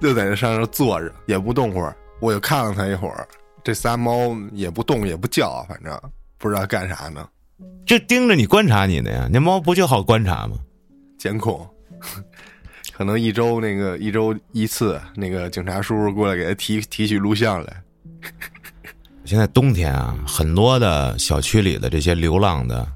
[0.00, 3.26] 就在那上面坐着也不动会儿，我就看了它一会儿，
[3.62, 5.98] 这仨猫也不动也不叫，反正
[6.38, 7.28] 不知道干啥呢，
[7.84, 9.28] 就盯着你观察你的呀。
[9.32, 10.56] 那猫不就好观察吗？
[11.18, 11.68] 监控。
[12.96, 17.82] 可能一周那个一周一次，那个警察叔叔过来给他提提取录像来。
[19.26, 22.86] 现在冬天啊，很多的小区里的这些流浪的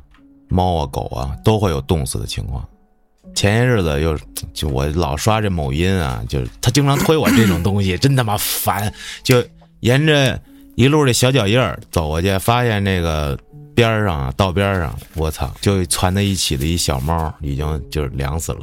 [0.49, 2.65] 猫啊、狗啊，都会有冻死的情况。
[3.35, 4.17] 前些日子又
[4.53, 8.93] 就我老刷这某音啊，就是他经常推我这种东西，真他妈烦。
[9.25, 9.45] 就
[9.81, 10.41] 沿着
[10.77, 13.37] 一路这小脚印儿走过去，发现那个
[13.75, 18.61] 边上啊，道边上，我操，就攒在一起的一小猫，已经就是凉死了。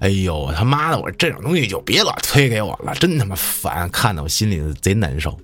[0.00, 0.98] 哎呦，他妈的！
[0.98, 5.38] 我这种东西就别老推给我了，真他妈烦，看得我心里贼难受。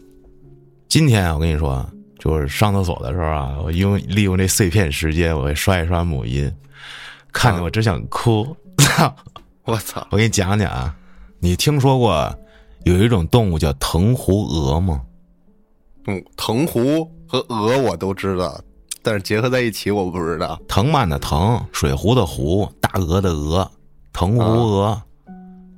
[0.88, 1.87] 今天啊，我跟你说，
[2.18, 6.51] 就是上厕所的时候啊，我用利用这碎片时间，我会刷一刷母音，
[7.31, 8.57] 看得我只想哭。
[8.79, 9.14] 操！
[9.64, 10.07] 我操！
[10.11, 10.96] 我给你讲讲啊，
[11.40, 12.35] 你听说过
[12.85, 15.03] 有一种动物叫藤壶鹅吗？
[16.07, 18.59] 嗯，藤壶和鹅我都知道，
[19.03, 20.59] 但是结合在一起我不知道。
[20.68, 23.70] 藤蔓的藤，水壶的壶，大鹅的鹅，
[24.14, 25.03] 藤壶鹅。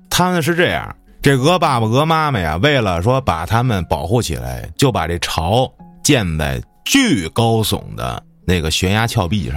[0.09, 5.71] 他们是这样，这鹅爸爸、鹅妈妈呀，为了说把它们保护起来，就把这巢
[6.03, 9.57] 建在巨高耸的那个悬崖峭壁上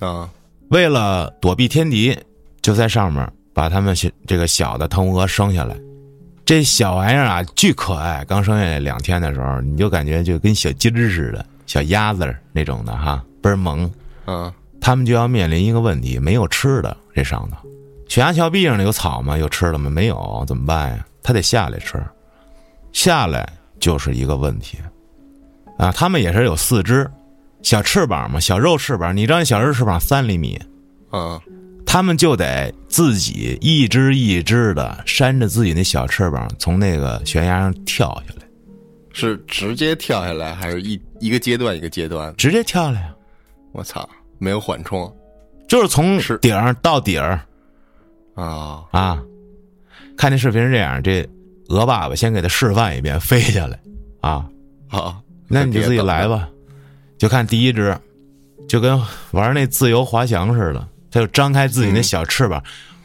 [0.00, 0.06] 的。
[0.06, 0.30] 啊，
[0.68, 2.16] 为了躲避天敌，
[2.62, 3.96] 就在上面把他们
[4.26, 5.76] 这个小的腾鹅生下来。
[6.44, 8.24] 这小玩意儿啊，巨可爱。
[8.24, 13.90] 刚生下来两天的时候，你就感觉就跟小鸡儿似的，小鸭子那种的哈，倍儿萌。
[14.26, 16.96] 嗯，他们就要面临一个问题：没有吃的。
[17.12, 17.65] 这上头，
[18.08, 19.36] 悬崖峭壁上有草吗？
[19.36, 19.90] 有吃的吗？
[19.90, 21.04] 没有，怎么办呀？
[21.22, 22.02] 他得下来吃，
[22.92, 23.48] 下来
[23.80, 24.78] 就是一个问题。
[25.78, 27.10] 啊，他们也是有四肢，
[27.62, 29.16] 小翅膀嘛，小肉翅膀。
[29.16, 30.60] 你知道小肉翅膀三厘米，
[31.12, 31.40] 嗯。
[31.88, 38.46] 他们就得自己一只一只的扇着自己那小翅膀，从那个悬崖上跳下来。
[39.12, 42.34] 是直接跳下来，还是一一个阶段一个阶段？
[42.36, 43.14] 直接跳来呀！
[43.72, 44.06] 我操，
[44.38, 45.10] 没有缓冲，
[45.68, 47.40] 就是从顶儿到底儿。
[48.36, 49.22] 啊啊！
[50.16, 51.28] 看那视频是这样，这
[51.68, 53.78] 鹅爸爸先给他示范一遍飞下来。
[54.20, 54.46] 啊
[54.88, 55.20] 啊！
[55.48, 56.48] 那你就自己来吧。
[57.18, 57.98] 就看第一只，
[58.68, 59.00] 就跟
[59.32, 60.86] 玩那自由滑翔似的。
[61.10, 62.62] 他就张开自己那小翅膀，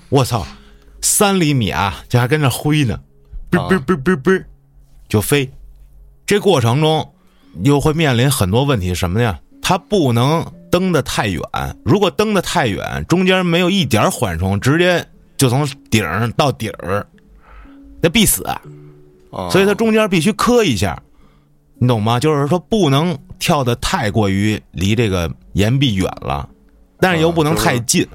[0.10, 0.46] 我操，
[1.02, 3.00] 三厘米啊，这还跟那挥呢，
[3.50, 4.44] 啵啵啵啵啵，
[5.08, 5.50] 就飞。
[6.26, 7.14] 这过程中
[7.64, 9.40] 又会面临很多问题，什么呀？
[9.62, 11.42] 它不能蹬得太远，
[11.86, 15.06] 如果蹬得太远，中间没有一点缓冲，直接
[15.42, 16.06] 就从顶
[16.38, 17.04] 到底儿，
[18.00, 18.46] 那必死。
[19.50, 21.02] 所以它中间必须磕一下，
[21.80, 22.20] 你懂吗？
[22.20, 26.48] 就是说不能跳得太过于离这个岩壁远了。
[27.00, 28.08] 但是又不能太近，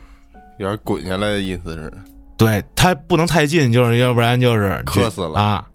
[0.61, 1.93] 有点滚下来的意思是，
[2.37, 5.67] 对，它不能太近，就是要不然就是磕死了啊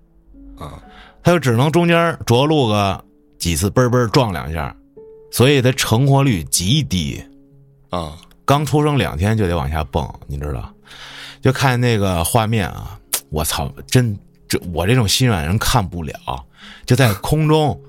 [0.58, 0.82] 啊，
[1.22, 3.04] 它就只能中间着陆个
[3.38, 4.74] 几次，嘣嘣撞两下，
[5.34, 7.22] 所以它成活率极低
[7.90, 8.14] 啊。
[8.46, 10.74] 刚出生两天就得往下蹦，你知道？
[11.42, 13.00] 就看那个画面啊，
[13.30, 16.14] 我操，真这我这种心软人看不了，
[16.86, 17.80] 就在空中，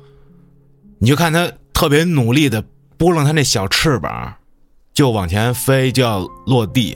[0.99, 2.65] 你就看他特别努力的
[2.97, 4.35] 拨弄他那小翅膀。
[4.95, 6.95] 就往前飞，就要落地。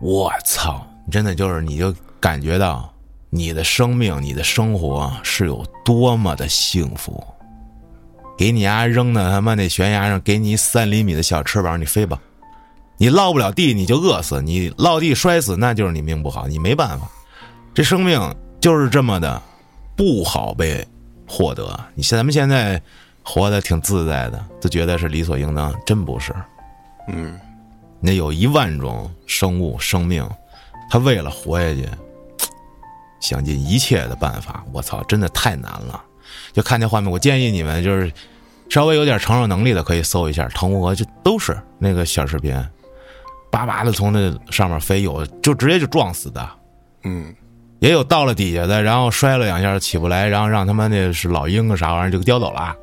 [0.00, 0.86] 我操！
[1.10, 2.90] 真的就是，你就感觉到
[3.28, 7.22] 你的生命、你的生活是有多么的幸福。
[8.38, 12.18] 给你丫扔到他妈那悬崖上，给你三厘米的小翅膀，你飞吧。
[12.98, 17.08] 你落不了地，你就饿死；你落地摔死，那就是你命不好，你没办法。
[17.72, 18.20] 这生命
[18.60, 19.40] 就是这么的
[19.96, 20.86] 不好被
[21.26, 21.78] 获得。
[21.94, 22.80] 你像咱们现在
[23.22, 26.34] 活得挺自在的，都觉得是理所应当，真不是。
[27.08, 27.38] 嗯，
[28.00, 30.28] 那有一万种生物生命，
[30.90, 31.88] 它为了活下去，
[33.20, 34.64] 想尽一切的办法。
[34.72, 36.02] 我操，真的太难了！
[36.52, 38.12] 就看那画面，我建议你们就是
[38.68, 42.54] 稍微有点承受能力的，可以搜一下腾湖河，就都是那个小视频，
[43.50, 46.48] 叭叭的从那上面飞，有就直接就撞死的，
[47.04, 47.34] 嗯，
[47.80, 52.74] 也有到了底下的，然后摔了两下起不来，然后让他们那是老鹰啊啥玩意儿就叼走了。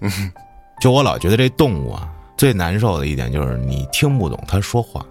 [0.00, 0.10] 嗯，
[0.80, 2.12] 就我老觉得这动物啊。
[2.36, 5.04] 最难受的一点就是你听不懂它说话，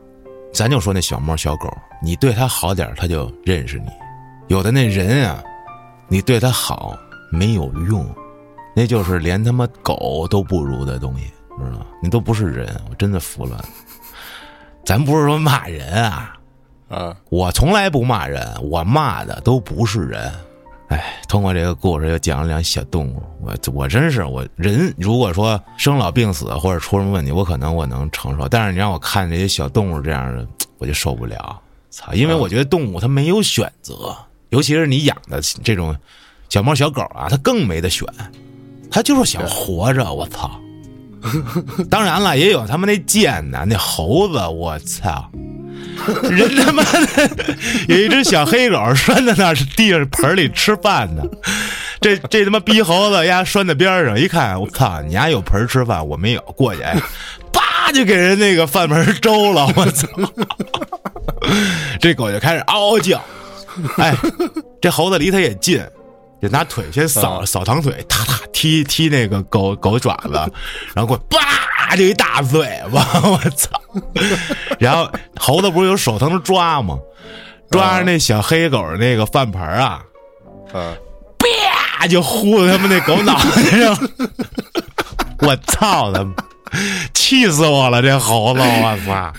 [0.53, 1.69] 咱就说那小猫小狗，
[2.01, 3.89] 你对它好点它就认识你；
[4.47, 5.43] 有的那人啊，
[6.07, 6.97] 你对它好
[7.29, 8.09] 没有用，
[8.73, 11.25] 那就是连他妈狗都不如的东西，
[11.57, 11.85] 知道吗？
[12.01, 13.61] 你都不是人，我真的服了。
[14.87, 16.37] 咱不是说骂人啊，
[16.87, 20.31] 啊，我从来不骂人，我骂的都不是人。
[20.87, 30.47] 哎，通过这个故事又讲了讲小动物，我我真是我人，如果说生老病死或者出什么问题，我可能我能承受，但是你让我看这些小动物这样的，
[30.77, 31.61] 我就受不了。
[31.89, 34.15] 操，因为我觉得动物它没有选择，
[34.51, 35.93] 尤其是你养的这种
[36.47, 38.07] 小猫小狗啊，它更没得选，
[38.89, 40.13] 它就是想活着。
[40.13, 40.49] 我操！
[41.89, 45.29] 当然了，也有他们那贱的那猴子，我操！
[46.29, 47.29] 人他妈的
[47.89, 51.23] 有一只小黑狗拴在那地上盆里吃饭呢，
[51.99, 56.81] 这这他妈逼猴子丫拴在边上，一看我操，你丫有盆吃饭，我没有，过去，
[57.51, 60.07] 叭就给人那个饭盆周了，我操！
[61.99, 63.19] 这狗就开始嗷嗷叫，
[63.97, 64.15] 哎，
[64.79, 65.81] 这猴子离它也近。
[66.41, 70.31] 就拿腿先扫扫堂腿，踏踏踢踢那个狗狗爪子，
[70.93, 73.69] 然后过叭就一大嘴巴， 我操！
[74.79, 75.09] 然后
[75.39, 76.97] 猴子不是有手能抓吗？
[77.71, 80.01] 抓着那小黑狗那个饭盆啊，
[80.73, 80.95] 嗯，
[81.37, 84.09] 啪就呼他们那狗脑袋上，
[85.41, 86.33] 我操他妈！
[87.13, 89.33] 气死我了，这猴子，我操！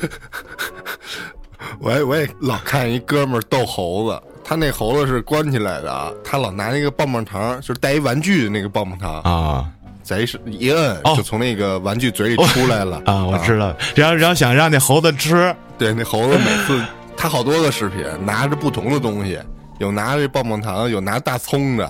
[1.80, 4.20] 我也我也老看一哥们逗猴子。
[4.48, 9.70] 他那猴子是关起来的啊，他老拿那个棒棒糖，就是带一玩具的那个棒棒糖啊，
[10.02, 13.02] 贼是一摁就从那个玩具嘴里出来了。
[13.04, 13.76] 啊，我知道。
[13.94, 16.82] 然后然后想让那猴子吃，对，那猴子每次
[17.14, 19.38] 他好多个视频，拿着不同的东西，
[19.80, 21.86] 有拿着棒棒糖，有拿大葱的，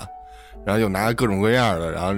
[0.66, 2.12] 然后有拿各种各样的，然后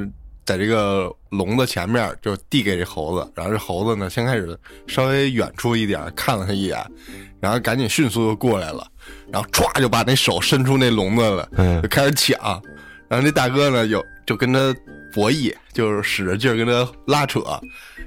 [0.46, 6.82] 在这个笼子前面就递给这猴子，然后这猴子呢先开始稍微远处一点看了他一眼，
[7.40, 8.86] 然后赶紧迅速就过来了，
[9.32, 11.48] 然后歘就把那手伸出那笼子了，
[11.82, 12.38] 就开始抢，
[13.08, 14.74] 然后那大哥呢有就跟他
[15.12, 17.40] 博弈，就是使着劲儿跟他拉扯，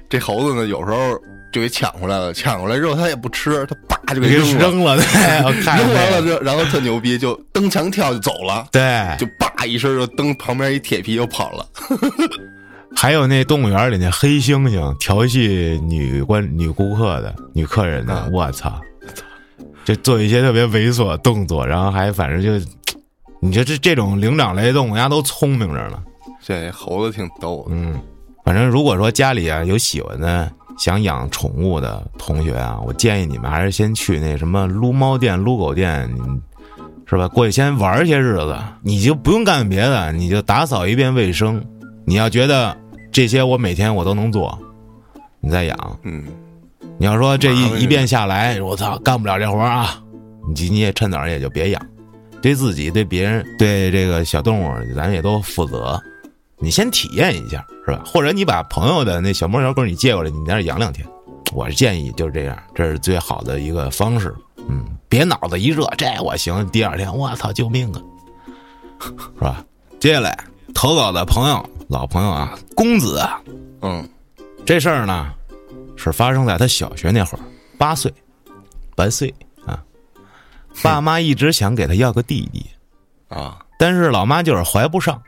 [0.08, 1.18] 这猴子呢有时候
[1.52, 4.96] 就给抢回来了，抢回来之后他也不吃，他叭就给扔扔了，
[5.42, 11.66] 扔完了之后，然后特牛逼，就蹬墙跳就走了，对，就叭一声就蹬旁边一铁皮就跑了。
[12.96, 18.80] 还有那动物园里那黑猩猩调戏女观女顾客的女客人的，我操！
[19.84, 22.66] 就做一些特别猥琐的动作，然后还反正就，
[23.40, 26.02] 你说这这种灵长类动物，人家都聪明着呢。
[26.42, 28.00] 这猴子挺逗，嗯，
[28.44, 36.08] 反正如果说家里啊有喜欢的、想养宠物的同学啊，我建议你们还是先去那什么撸猫店、撸狗店，
[37.06, 37.28] 是吧？
[37.28, 41.64] 过去先玩些日子，你就不用干别的，你就打扫一遍卫生。
[42.06, 42.76] 你要觉得。
[43.14, 44.58] 这些我每天我都能做，
[45.38, 46.24] 你再养，嗯，
[46.98, 50.00] 你要说这一一遍下来，我操，干不了这活啊，
[50.48, 51.86] 你你也趁早也就别养，
[52.40, 56.00] 对自己、对别人、对这个小动物，咱也都负责。
[56.58, 58.02] 你先体验一下，是吧？
[58.06, 61.06] 或者你把朋友的那小猫小狗你借过来，你在那养两天。
[61.52, 64.34] 我建议就是这样，这是最好的一个方式。
[64.68, 68.00] 嗯，别脑子一热，这我行，第二天我操，救命啊，
[69.36, 69.64] 是吧？
[70.00, 70.36] 接下来
[70.72, 71.64] 投稿的朋友。
[71.88, 73.40] 老朋友啊，公子啊，
[73.82, 74.08] 嗯，
[74.64, 75.30] 这事儿呢，
[75.96, 77.40] 是发生在他小学那会儿，
[77.78, 78.12] 八岁，
[78.94, 79.34] 八岁
[79.66, 79.82] 啊，
[80.82, 82.66] 爸妈一直想给他要个弟弟，
[83.28, 85.22] 啊，但是老妈就是怀不上，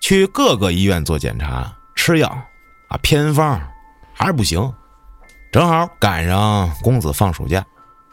[0.00, 2.28] 去各个医院做检查，吃药
[2.88, 3.60] 啊，偏方
[4.12, 4.72] 还是不行，
[5.52, 7.64] 正好赶上公子放暑假，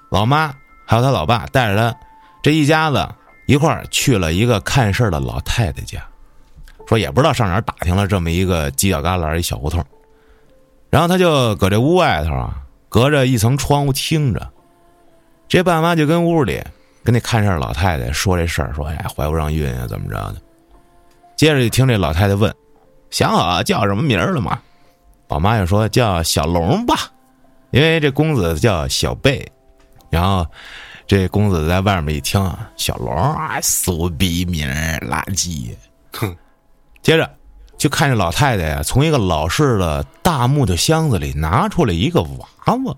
[0.10, 0.54] 老妈
[0.86, 1.98] 还有他老爸带着他
[2.42, 3.08] 这一家子
[3.46, 6.04] 一块儿去了一个看事儿的老太太家。
[6.88, 9.86] 说也不知道上哪儿打听了这么一个犄角旮旯一小胡同，
[10.92, 14.52] 然后他就搁这屋外头啊，隔着一层窗户听着，
[15.48, 16.62] 这爸妈就跟屋里
[17.04, 20.36] 跟那看事儿老太太说这事儿，说哎怀不上孕啊怎么着的，
[21.36, 22.54] 接着就听这老太太问，
[23.10, 24.62] 想好叫什么名儿了吗？
[25.30, 26.96] 老妈就说叫小龙吧，
[27.72, 29.50] 因为这公子叫小贝，
[30.10, 30.46] 然后
[31.08, 35.74] 这公子在外面一听小龙啊，俗逼名垃圾，
[36.12, 36.36] 哼。
[37.02, 37.28] 接着，
[37.82, 42.96] 就看着老太太呀，从一个老式的大木头箱子里拿出来一个娃娃，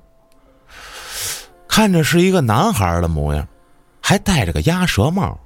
[1.69, 3.47] 看着是一个男孩的模样，
[4.01, 5.39] 还戴着个鸭舌帽，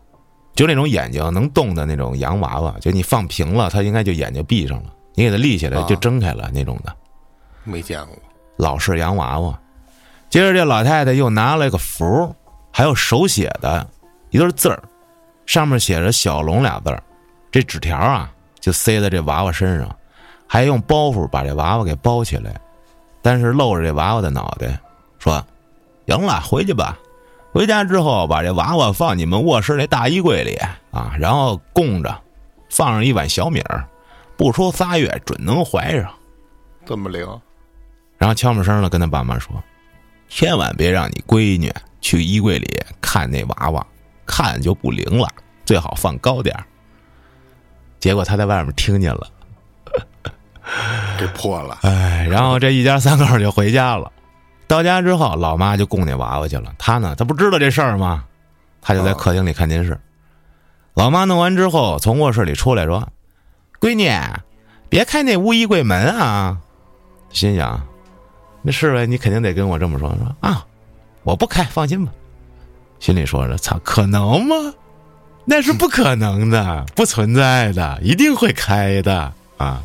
[0.56, 6.92] 就那种眼睛能动的那种洋娃娃，就你放平了，他应该就眼睛闭上了，你给他立起来就睁开了那种的。
[7.64, 8.18] 没见过
[8.56, 9.60] 老式洋娃娃。
[10.32, 12.36] 接着，这老太太又拿了个符，
[12.72, 13.88] 还有手写的
[14.32, 14.82] 一对字儿，
[15.46, 17.04] 上面写着“小龙”俩字儿。
[17.52, 18.32] 这纸条啊。
[18.60, 19.96] 就塞在这娃娃身上，
[20.48, 22.60] 还用包袱把这娃娃给包起来，
[23.22, 24.80] 但是露着这娃娃的脑袋，
[25.20, 25.46] 说
[26.08, 26.98] ：“行了，回去吧。
[27.54, 30.56] 回家之后把这娃娃放你们卧室那大衣柜里
[30.92, 32.22] 啊，然后供着，
[32.70, 33.88] 放上一碗小米儿，
[34.36, 36.12] 不出仨月准能怀上。
[36.86, 37.26] 这么灵？
[38.18, 39.52] 然后悄没声的跟他爸妈说：
[40.30, 42.68] 千万别让你闺女去衣柜里
[43.02, 43.86] 看那娃娃，
[44.26, 45.28] 看就不灵了，
[45.66, 46.64] 最好放高点儿。”
[48.08, 49.28] 结果他在外面听见了，
[51.20, 51.80] 给破了。
[51.82, 54.10] 哎，然后这一家三口就回家了。
[54.66, 56.74] 到家之后，老妈就供那娃娃去了。
[56.78, 58.24] 他呢，他不知道这事儿吗？
[58.82, 60.00] 他就在客厅里看电视。
[60.94, 63.06] 老妈弄完之后，从卧室里出来说
[63.82, 64.10] ：“闺女，
[64.88, 66.58] 别开那屋衣柜门啊！”
[67.32, 67.86] 心想
[68.64, 70.66] ：“那侍卫，你肯定得跟我这么说。”说啊，
[71.24, 72.12] 我不开，放心吧。
[73.02, 74.56] 心里说着：“操，可能吗？”
[75.50, 79.82] 那是不可能的，不存在的，一定会开的啊！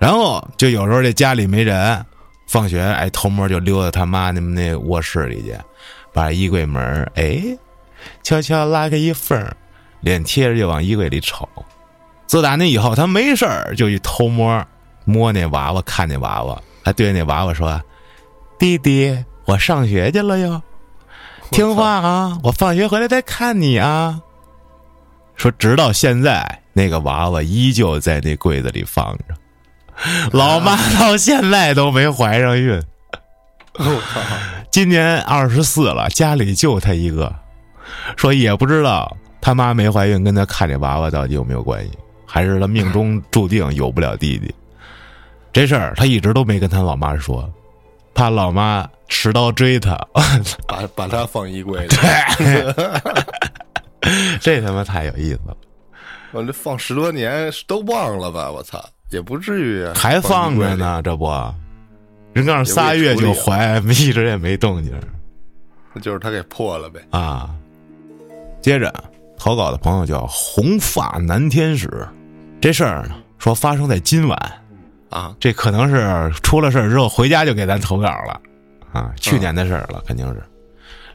[0.00, 2.04] 然后就有时候这家里没人，
[2.48, 5.56] 放学哎偷摸就溜到他妈那那卧室里去，
[6.12, 7.40] 把衣柜门哎
[8.24, 9.48] 悄悄拉开一缝，
[10.00, 11.48] 脸贴着就往衣柜里瞅。
[12.26, 14.66] 自打那以后，他没事儿就去偷摸
[15.04, 17.80] 摸那娃娃，看那娃娃，还对那娃娃说
[18.58, 20.60] ：“弟弟，我上学去了哟。”
[21.50, 22.38] 听话啊！
[22.44, 24.20] 我放学回来再看你啊。
[25.36, 29.24] 说直到现在，那个娃娃依旧在那柜子里放着。
[30.32, 32.82] 老妈到现在都没怀上孕。
[34.70, 37.34] 今年二十四了，家里就他一个。
[38.16, 41.90] 说也不知道他妈没怀孕跟他看这娃娃到底有没有关系，
[42.26, 44.54] 还是他命中注定有不了弟弟。
[45.52, 47.50] 这事儿他一直都没跟他老妈说，
[48.14, 48.88] 怕老妈。
[49.10, 49.98] 持刀追他，
[50.66, 51.88] 把把他放衣柜里。
[54.00, 55.56] 对 这他妈太有意思了。
[56.32, 58.50] 我这放十多年都忘了吧？
[58.50, 61.28] 我操，也不至于啊，还放着呢，这不，
[62.32, 64.98] 人告诉仨月就怀，一直也没动静。
[65.92, 67.50] 那就是他给破了呗啊！
[68.62, 68.94] 接着
[69.36, 72.06] 投稿的朋友叫红发男天使，
[72.60, 74.52] 这事儿呢说发生在今晚
[75.10, 78.40] 啊，这可能是出了事儿之后回家就给咱投稿了
[78.92, 80.42] 啊，去年的事儿了，肯定是。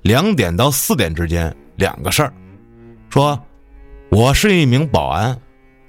[0.01, 2.31] 两点到四点之间两个事儿，
[3.09, 3.39] 说
[4.09, 5.39] 我是一名保安，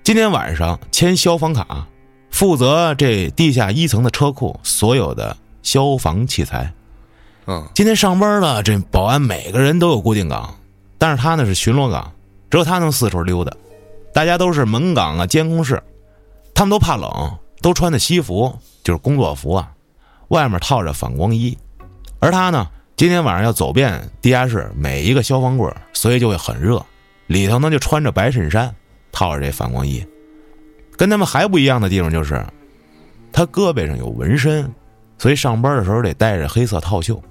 [0.03, 1.87] 今天晚上签消防卡，
[2.31, 6.73] 负责这地下一层的车库所有的消防器材。
[7.47, 10.53] 嗯，今天上班了，这保安每个人都有固定岗，
[10.99, 12.11] 但是他呢是巡逻岗，
[12.51, 13.55] 只有他能四处溜达，
[14.13, 15.81] 大家都是门岗啊、监控室，
[16.55, 19.71] 他们都怕冷，都穿的西服，就是工作服啊，
[20.29, 21.57] 外面套着反光衣，
[22.19, 26.85] 而他呢，今天晚上要走遍地下室每一个消防柜，所以就会很热，
[27.27, 28.75] 里头呢就穿着白衬衫，
[29.13, 30.05] 套着这反光衣，
[30.97, 32.45] 跟他们还不一样的地方就是，
[33.33, 34.73] 他胳膊上有纹身，
[35.19, 37.23] 所以上班的时候得带着黑色套袖。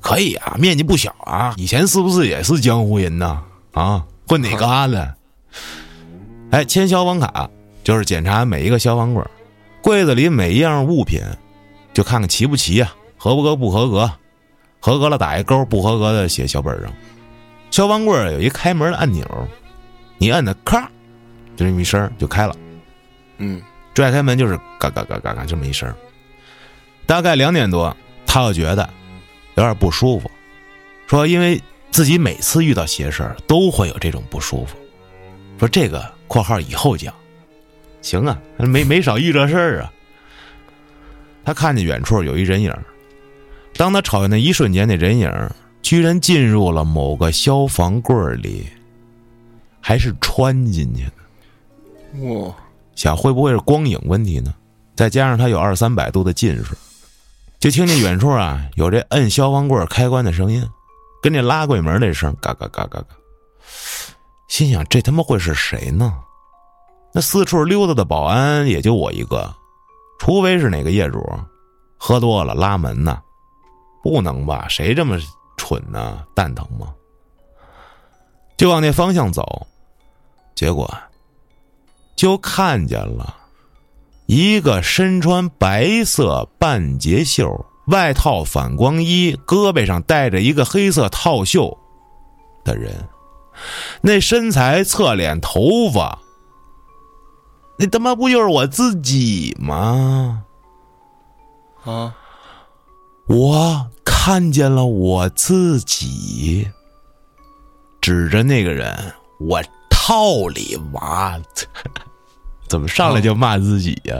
[0.00, 1.54] 可以啊，面积不小啊！
[1.56, 3.42] 以前是不是也是江湖人呢？
[3.72, 5.14] 啊，混哪嘎的？
[6.50, 7.48] 哎，签消防卡
[7.82, 9.24] 就是检查每一个消防柜，
[9.80, 11.22] 柜子里每一样物品，
[11.94, 12.94] 就看看齐不齐啊，
[13.24, 14.10] 合不合不合格，
[14.80, 16.92] 合格了打一勾，不合格的写小本上。
[17.70, 19.26] 消防柜有一开门的按钮，
[20.18, 20.82] 你摁的咔，
[21.56, 22.54] 就这么一声就开了。
[23.38, 23.62] 嗯，
[23.94, 25.90] 拽开门就是嘎嘎嘎嘎嘎这么一声。
[27.06, 27.96] 大概两点多，
[28.26, 28.86] 他又觉得。
[29.54, 30.30] 有点不舒服，
[31.06, 31.58] 说因为
[31.90, 34.76] 自己每次遇到邪事儿都会有这种不舒服，
[35.58, 37.14] 说这个（括号以后讲），
[38.02, 39.90] 行啊，没没少遇这事儿啊。
[41.42, 42.70] 他看见远处有一人影，
[43.76, 45.30] 当他瞅见那一瞬间，那人影
[45.82, 48.66] 居然进入了某个消防柜里，
[49.80, 52.24] 还是穿进去的。
[52.26, 52.54] 哇，
[52.94, 54.54] 想会不会是光影问题呢？
[54.96, 56.76] 再加上他有二三百度的近视。
[57.58, 60.64] 就听见远处啊有这摁消防柜开关的声音，
[61.22, 63.06] 跟这拉柜门那声嘎嘎嘎嘎嘎。
[64.48, 66.14] 心想这他妈会是谁呢？
[67.12, 69.52] 那四处溜达的保安也就我一个，
[70.18, 71.20] 除非是哪个业主
[71.96, 73.20] 喝多了拉门呢？
[74.04, 74.68] 不能吧？
[74.68, 75.18] 谁这么
[75.56, 76.22] 蠢呢？
[76.34, 76.94] 蛋疼吗？
[78.56, 79.66] 就往那方向走，
[80.54, 80.88] 结果
[82.14, 83.34] 就看见了。
[84.26, 91.76] 一个身穿白色半截袖、外套反光衣、胳膊上带着一个黑色套袖
[92.62, 93.08] 的人，
[94.02, 96.18] 那身材、侧脸、头发，
[97.78, 100.44] 那他妈不就是我自己吗？
[101.84, 102.14] 啊！
[103.26, 103.90] 我
[104.26, 106.66] 看见了我自己，
[108.00, 111.38] 指着那个人，我套里娃。
[112.66, 114.18] 怎么上来就骂自己呀？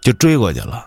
[0.00, 0.82] 就追过去了，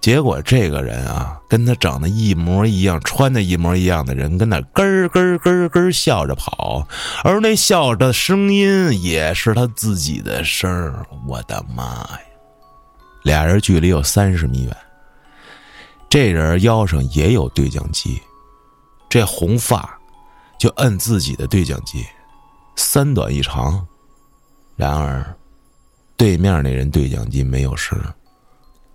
[0.00, 6.88] 结果这个人啊，跟他长得一模一样、穿的一模一样的人，跟那咯咯咯咯笑着跑，
[7.22, 11.06] 而那笑的声音也是他自己的声儿。
[11.28, 12.20] 我的妈呀！
[13.24, 14.74] 俩人距离有三十米远，
[16.08, 18.20] 这人腰上也有对讲机，
[19.08, 19.98] 这红发
[20.58, 22.04] 就摁自己的对讲机，
[22.76, 23.86] 三短一长，
[24.76, 25.24] 然而。
[26.18, 28.00] 对面那人对讲机没有声，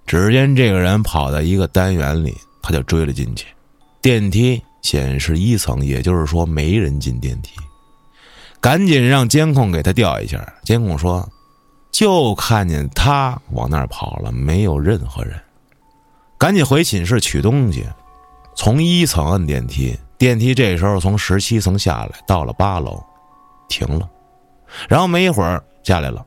[0.08, 3.46] 只见这个人跑到一个单元里，他就追了进去。
[4.02, 7.52] 电梯显示一层，也就是说没人进电梯。
[8.60, 10.52] 赶紧让监控给他调一下。
[10.64, 11.30] 监控说，
[11.92, 15.40] 就看见他往那儿跑了，没有任何人。
[16.42, 17.86] 赶紧回寝室取东西，
[18.56, 23.00] 从一层摁电梯，电梯这时候从十七层下来，到了八楼，
[23.70, 24.10] 停了，
[24.90, 26.26] 然后没一会儿下来了。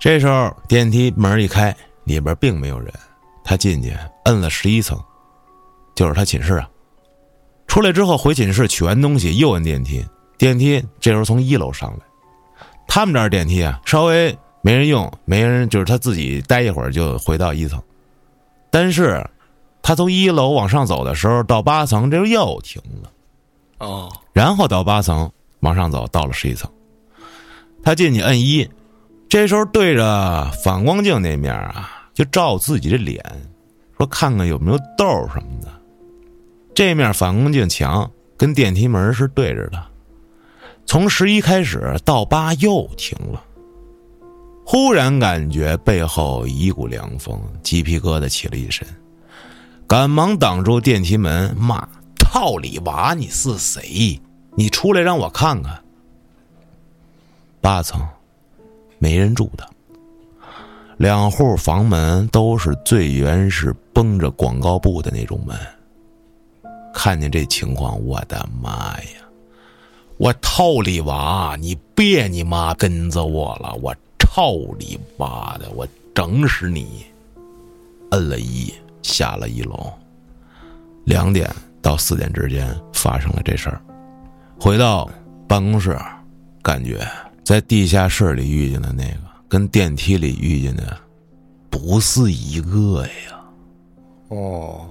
[0.00, 1.72] 这时候电梯门一开，
[2.02, 2.92] 里边并没有人。
[3.44, 5.00] 他进去摁了十一层，
[5.94, 6.68] 就是他寝室啊。
[7.68, 10.04] 出来之后回寝室取完东西，又摁电梯。
[10.36, 12.04] 电梯这时候从一楼上来。
[12.88, 17.80] 他们这儿电梯啊，稍微没人用，没人就是他自己待一会儿就回到一层。
[18.72, 19.22] 但是，
[19.82, 23.10] 他从一楼往上走的时候，到八层这又停了。
[23.86, 26.70] 哦，然后到八层往上走，到了十一层。
[27.84, 28.66] 他进去摁一。
[29.28, 33.22] 这时候对着反光镜那面啊，就照自己的脸，
[33.98, 35.04] 说看看有没有痘
[35.34, 35.68] 什么的。
[36.74, 39.82] 这面反光镜墙跟电梯门是对着的。
[40.86, 43.42] 从十一开始到八又停了。
[44.64, 48.86] 忽然感觉背后一股凉风，鸡皮疙瘩起了一身，
[49.86, 51.86] 赶忙挡住电梯门，骂
[52.18, 54.20] ：“套里娃，你是谁？
[54.56, 55.78] 你出来让我看看。”
[57.60, 58.00] 八层，
[58.98, 59.68] 没人住的。
[60.96, 65.56] 两户房门都是最原始绷着广告布的那种门。
[66.94, 69.20] 看见这情况，我的妈呀！
[70.18, 71.56] 我套里娃！
[71.58, 73.74] 你别你妈跟着我了！
[73.82, 73.94] 我
[74.34, 75.70] 操你妈的！
[75.72, 77.04] 我整死你！
[78.12, 78.72] 摁了一，
[79.02, 79.92] 下了一楼。
[81.04, 83.78] 两点到四点之间发生了这事儿。
[84.58, 85.06] 回到
[85.46, 85.98] 办公室，
[86.62, 87.06] 感觉
[87.44, 89.18] 在地下室里遇见的那个，
[89.50, 90.96] 跟电梯里遇见的
[91.68, 93.38] 不是一个呀。
[94.28, 94.88] 哦，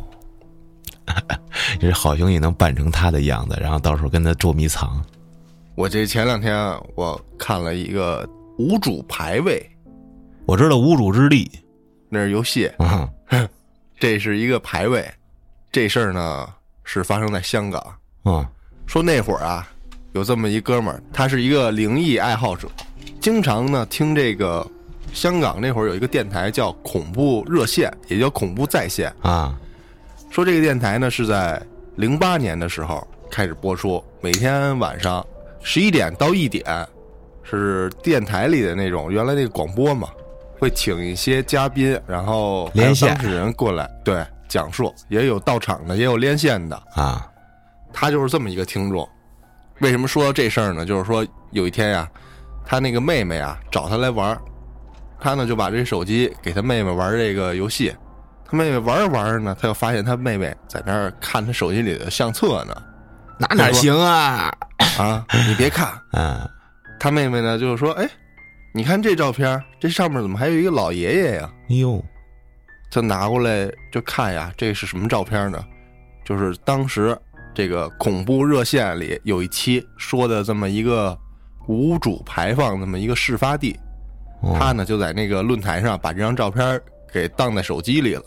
[1.79, 5.03] 这好兄弟能扮成他的样子，然后到时候跟他捉迷藏。
[5.73, 6.55] 我这前两天
[6.93, 8.29] 我看了一个
[8.61, 9.67] 无主排位，
[10.45, 11.49] 我知道无主之地。
[12.09, 13.09] 那是游戏，啊，
[13.99, 15.03] 这是一个排位。
[15.71, 16.47] 这事儿呢
[16.83, 17.83] 是发生在香港。
[18.25, 18.45] 嗯
[18.85, 19.67] 说那会儿啊，
[20.11, 22.67] 有这么一哥们儿，他是一个灵异爱好者，
[23.19, 24.69] 经常呢听这个
[25.11, 29.11] 香港那会儿有一个电台叫恐怖热线，也叫恐怖在线。
[29.21, 29.57] 啊。
[30.29, 31.61] 说这个电台呢是在
[31.95, 35.25] 零八年的时候开始播出，每天晚上
[35.63, 36.87] 十一点到一点，
[37.43, 40.09] 是电台里的那种原来那个广播嘛，
[40.59, 46.75] 会请一些嘉宾，然后连线当事人过来对讲述，也有到场的，也有连线的。
[46.95, 47.27] 啊
[47.93, 49.07] 他就是这么一个听众。
[49.79, 50.85] 为什么说到这事儿呢？
[50.85, 52.07] 就是说有一天呀，
[52.63, 54.37] 他那个妹妹啊找他来玩，
[55.19, 57.93] 他呢就把这手机给他妹妹玩这个游戏。
[58.45, 62.81] 他妹妹玩着玩着呢，他就发现他妹妹在那儿看他手机里的相册呢。
[63.37, 64.53] 那哪行啊？
[64.97, 66.49] 啊，你别看， 嗯
[67.01, 68.07] 他妹妹呢就是说，哎，
[68.71, 71.51] 你看这照片，这上面怎么还有一个老爷爷呀？
[71.69, 71.99] 哟
[72.91, 75.65] 他拿过来就看呀，这是什么照片呢？
[76.23, 77.17] 就是当时
[77.55, 81.17] 这个恐怖热线里有一期说的这么一个
[81.67, 83.75] 无主排放这么一个事发地，
[84.41, 86.79] 哦他呢就在那个论坛上把这张照片
[87.11, 88.25] 给当在手机里了，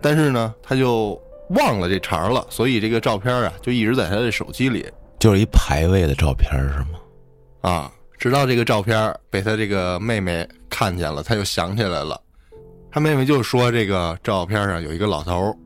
[0.00, 1.20] 但是呢他就
[1.50, 6.98] 忘了这茬了，所以这个照片啊就一直在他的手机里就是一排位的照片是吗？
[7.60, 7.92] 啊，
[8.24, 12.18] 直到这个照片被他这个妹妹看见了，他就想起来了。
[12.90, 15.56] 他妹妹就说这个照片上有一个老头儿，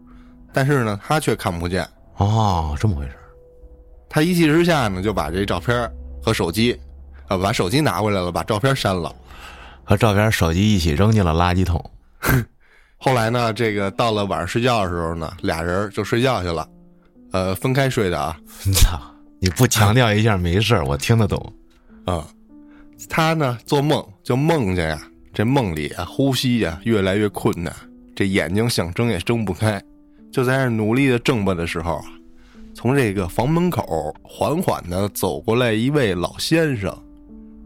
[0.53, 1.87] 但是呢他却看不见。
[2.17, 3.23] 哦，这么回事儿
[4.09, 5.89] 他一气之下呢，就把这照片
[6.21, 6.77] 和手机，
[7.29, 9.15] 呃，把手机拿过来了，把照片删了。
[9.85, 11.81] 和照片、手机一起扔进了垃圾桶。
[12.99, 16.69] 后来呢，这个到了晚上睡觉的时候呢，俩人就睡觉去了，
[17.31, 18.37] 呃，分开睡的啊。
[18.75, 19.01] 操！
[19.41, 21.55] 你不强调一下没事儿，我听得懂。
[22.05, 22.27] 啊、
[23.09, 27.75] 他呢做梦就梦见呀，这梦里啊呼吸呀越来越困难，
[28.17, 29.81] 这眼睛想睁也睁不开，
[30.33, 32.03] 就在那努力的挣吧的时候，
[32.75, 36.97] 从这个房门口缓缓的走过来一位老先生，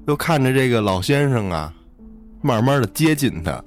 [0.06, 1.72] 又看着这个老先生啊，
[2.40, 3.62] 慢慢的接近他，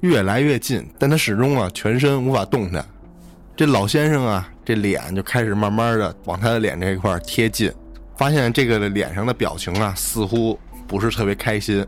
[0.00, 2.84] 越来越近，但他始终啊全身无法动弹。
[3.54, 7.70] 这老先生啊，这脸就开始慢慢的往他的脸这一块贴近，
[8.16, 10.58] 发现这个脸上的表情啊，似乎
[10.92, 11.82] 不是特别开心，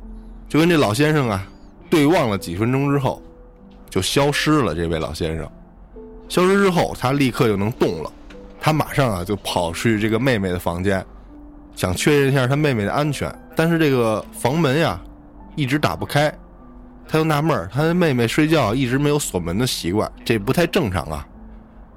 [0.48, 1.46] 就跟这老先生啊
[1.90, 3.22] 对望了几分钟之后，
[3.90, 4.74] 就消失了。
[4.74, 5.46] 这位老先生
[6.26, 8.10] 消失之后，他立刻就能动了，
[8.58, 11.04] 他马上啊就跑去这个妹妹的房间，
[11.76, 14.98] 想确认一下他妹妹的安全，但是这个房门呀
[15.54, 16.32] 一直打不开，
[17.06, 21.28] 他就纳闷，他的妹妹睡觉一直没有锁门的习惯，这不太正常啊。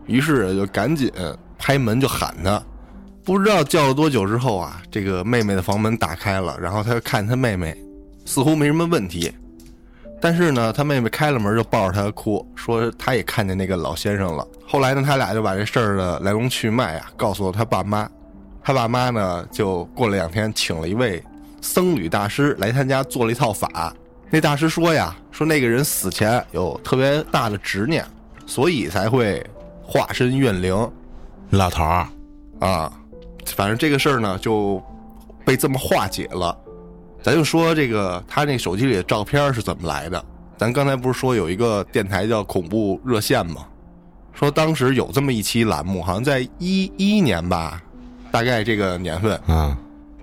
[0.08, 1.10] 于是就赶紧
[1.58, 2.62] 拍门就喊他，
[3.28, 7.78] 不知道叫了多久之后啊，这个妹妹的房门打开了，然后他就看他妹妹
[8.24, 9.30] 似乎没什么问题，
[10.22, 14.48] 但是呢，他妹妹开了门就抱着他哭，说他也看见那个老先生了。
[14.66, 18.10] 后来呢，他俩就把这事儿的来龙去脉啊告诉了他爸妈，
[18.64, 21.22] 他爸妈呢就过了两天请了一位
[21.62, 23.94] 僧侣大师来他家做了一套法。
[24.30, 28.06] 那大师说呀，说那个人死前有特别大的执念，
[28.46, 29.46] 所以才会
[29.84, 30.74] 化身怨灵。
[31.50, 32.08] 老头儿，
[32.62, 32.92] 啊，
[33.56, 34.82] 反正这个事儿呢就
[35.45, 36.58] 被这么化解了。
[37.24, 40.24] 咱就说这个他那手机里的照片是怎么来的？
[40.58, 43.66] 咱刚才不是说有一个电台叫恐怖热线吗？
[44.34, 47.82] 说当时有这么一期栏目，好像在一一年吧，
[48.32, 49.76] 大概这个年份，嗯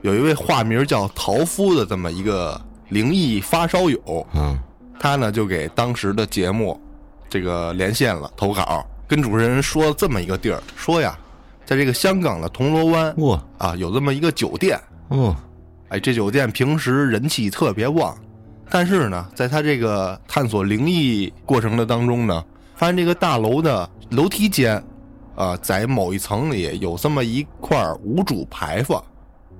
[0.02, 2.60] 有一位化名叫陶夫的这么一个
[2.90, 4.56] 灵异发烧友，嗯
[5.00, 6.80] 他呢就给当时的节目
[7.28, 11.18] 这个连线了，投稿，跟主持人说这么一个地儿，说呀，
[11.64, 15.34] 在这个香港的铜锣湾哇啊，有这么一个酒店，哦。
[15.88, 18.16] 哎，这酒店平时人气特别旺，
[18.70, 22.44] 但是呢，在他这个探索灵异过程的当中呢，
[22.74, 24.82] 发现这个大楼的楼梯间，
[25.36, 29.04] 啊，在某一层里有这么一块无主牌坊，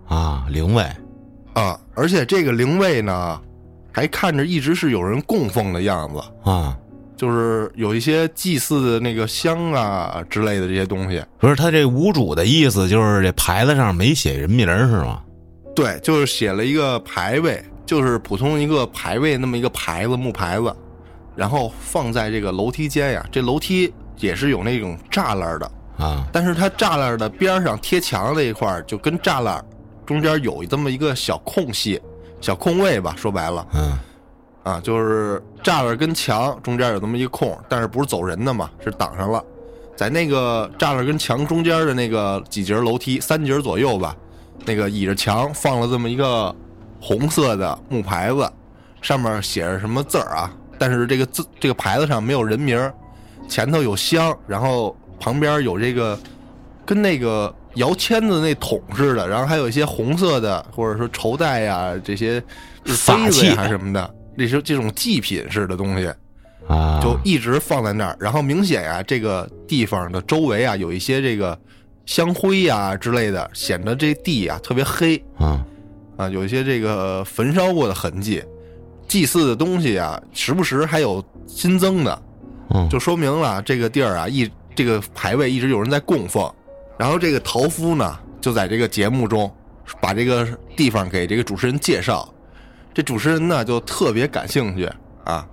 [0.08, 0.84] 啊，灵位。
[1.52, 3.40] 啊，而且这个灵位呢，
[3.92, 6.76] 还看着一直是有人供奉的样子啊，
[7.16, 11.22] 就是有一些祭祀的那个香啊之类的这些东西。
[11.38, 15.22] 不是他这无主的意思，就是这牌子上没写人名是吗？
[15.74, 20.74] 对，就是写了一个牌位，就是普通一个牌位那么一个牌子木牌子，
[21.34, 23.26] 然后放在这个楼梯间呀。
[23.32, 29.64] 这楼梯也是有那种栅栏的啊，但是它栅栏的边上贴墙那一块就跟栅栏
[30.06, 32.00] 中间有这么一个小空隙、
[32.40, 33.14] 小空位吧。
[33.16, 33.98] 说白了，嗯，
[34.64, 39.40] 啊，就是栅栏跟墙中间有这么一个空，但是不是走人的嘛，是挡上了。
[39.94, 44.16] 在那个栅栏跟墙中间的那个几节楼梯，三节左右吧。
[44.64, 46.52] 那个倚着墙放了这么一个
[47.00, 48.50] 红色的木牌子，
[49.02, 50.50] 上面写着什么字儿啊？
[50.78, 52.90] 但是这个字这个牌子上没有人名，
[53.46, 56.18] 前头有香，然后旁边有这个
[56.86, 62.42] 跟那个摇签子那桶似的，然后还有一些红色的或者说绸带呀这些
[62.86, 66.12] 法器还是什么的，这是这种祭品似的东西
[66.68, 68.16] 啊，就一直放在那儿。
[68.20, 71.58] 然后明显呀，这个地方的周围啊有一些这个。
[72.06, 75.64] 香灰呀之类的，显得这地啊特别黑啊
[76.18, 78.44] 啊，有一些这个焚烧过的痕迹，
[79.08, 82.22] 祭祀的东西啊，时不时还有新增的，
[82.74, 86.46] 嗯，就说明了这个地儿啊一这个牌位一直有人在供奉。
[86.98, 89.50] 然后这个陶夫呢，就在这个节目中
[89.98, 92.30] 把这个地方给这个主持人介绍，
[92.94, 94.88] 这主持人呢就特别感兴趣
[95.24, 95.46] 啊。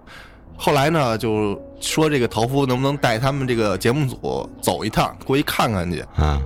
[0.56, 6.00] 后来呢，就说这个陶夫能不能带他们这个节目组走一趟，过去看看去。
[6.16, 6.40] 啊，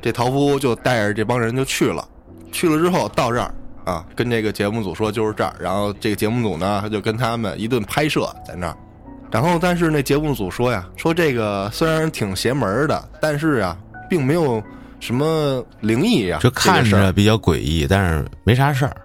[0.00, 2.06] 这陶夫就带着这帮人就去了。
[2.52, 3.52] 去了之后到这儿
[3.84, 5.52] 啊，跟这个节目组说就是这儿。
[5.58, 8.76] 然后这个节目组呢，他就跟他们一顿拍摄在那儿。
[9.32, 13.76] 然后但是那节目组说呀，说这个虽然挺邪门的，但是啊，
[14.08, 14.62] 并没有
[15.00, 18.96] 什么灵异呀，就看着比较诡异，但是没啥事儿。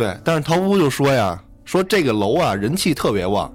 [0.00, 3.52] 对，但是陶夫就说呀，说这个楼啊，人气特别旺。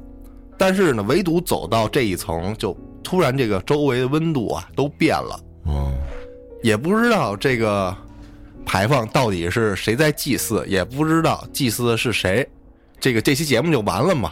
[0.60, 5.40] 但是呢，唯独走到这一层，就突然这个周围的温度啊都变了。
[5.64, 5.92] 哦，
[6.62, 7.92] 也不知道这个
[8.64, 12.48] 牌坊到底是谁在祭祀，也不知道祭祀的是谁。
[13.00, 14.32] 这个这期节目就完了嘛？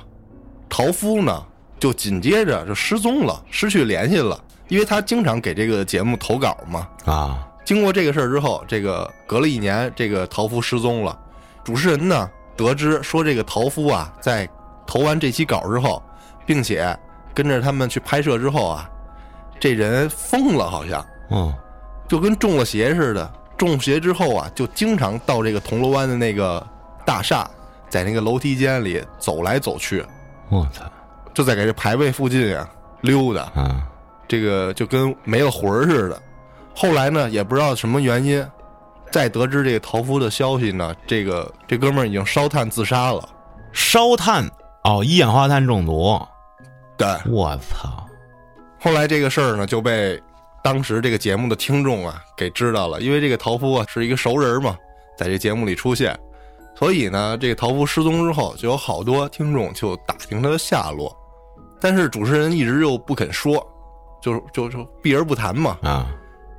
[0.70, 1.44] 陶夫呢，
[1.80, 6.88] 就紧接着就失踪了，失去联系了，因为他经常给这个节目投稿嘛。
[7.06, 11.20] 啊，经过这个事儿之后，这个隔了一年，这个陶夫失踪了。
[11.64, 14.48] 主持人呢，得知说这个陶夫啊，在
[14.86, 16.02] 投完这期稿之后。
[16.46, 16.94] 并且
[17.34, 18.90] 跟着他们去拍摄之后啊，
[19.62, 21.54] 这人疯了，好像，嗯，
[22.06, 23.32] 就跟中了邪似的。
[23.58, 26.62] 中邪之后啊，就经常到这个铜锣湾的那个
[27.06, 27.50] 大厦，
[27.88, 30.06] 在那个楼梯间里走来走去。
[30.50, 30.84] 我操！
[31.34, 33.88] 就在给这牌位附近啊溜达，啊，
[34.28, 36.22] 这个就跟没了魂似的。
[36.76, 38.46] 后来呢，也不知道什么原因，
[39.14, 43.30] 再得知这个陶夫的消息呢，这个这哥们儿已经烧炭自杀了。
[43.72, 44.44] 烧炭
[44.86, 46.20] 哦，一氧化碳中毒。
[46.98, 48.08] 对，我操！
[48.80, 50.20] 后来这个事儿呢，就被
[50.64, 54.76] 当时这个节目的听众啊给知道了，因为这个陶夫啊是一个熟人嘛，
[55.16, 56.20] 在这节目里出现，
[56.76, 61.16] 所以呢，这个陶夫失踪之后，就有好多听众就打听他的下落，
[61.80, 63.64] 但是主持人一直又不肯说，
[64.20, 65.78] 就就就避而不谈嘛。
[65.84, 66.08] 啊，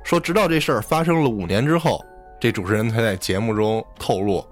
[0.05, 2.01] 说直到这事儿发生了五年之后，
[2.45, 4.45] 这主持人他在节目中透露，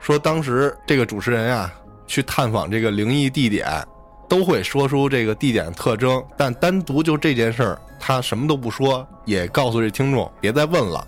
[0.00, 1.72] 说当时这个主持人啊
[2.06, 3.66] 去探访这个灵异地点。
[4.28, 11.06] 都会说出这个地点特征，但单独就这件事儿，他什么都不说，也告诉这听众别再问了，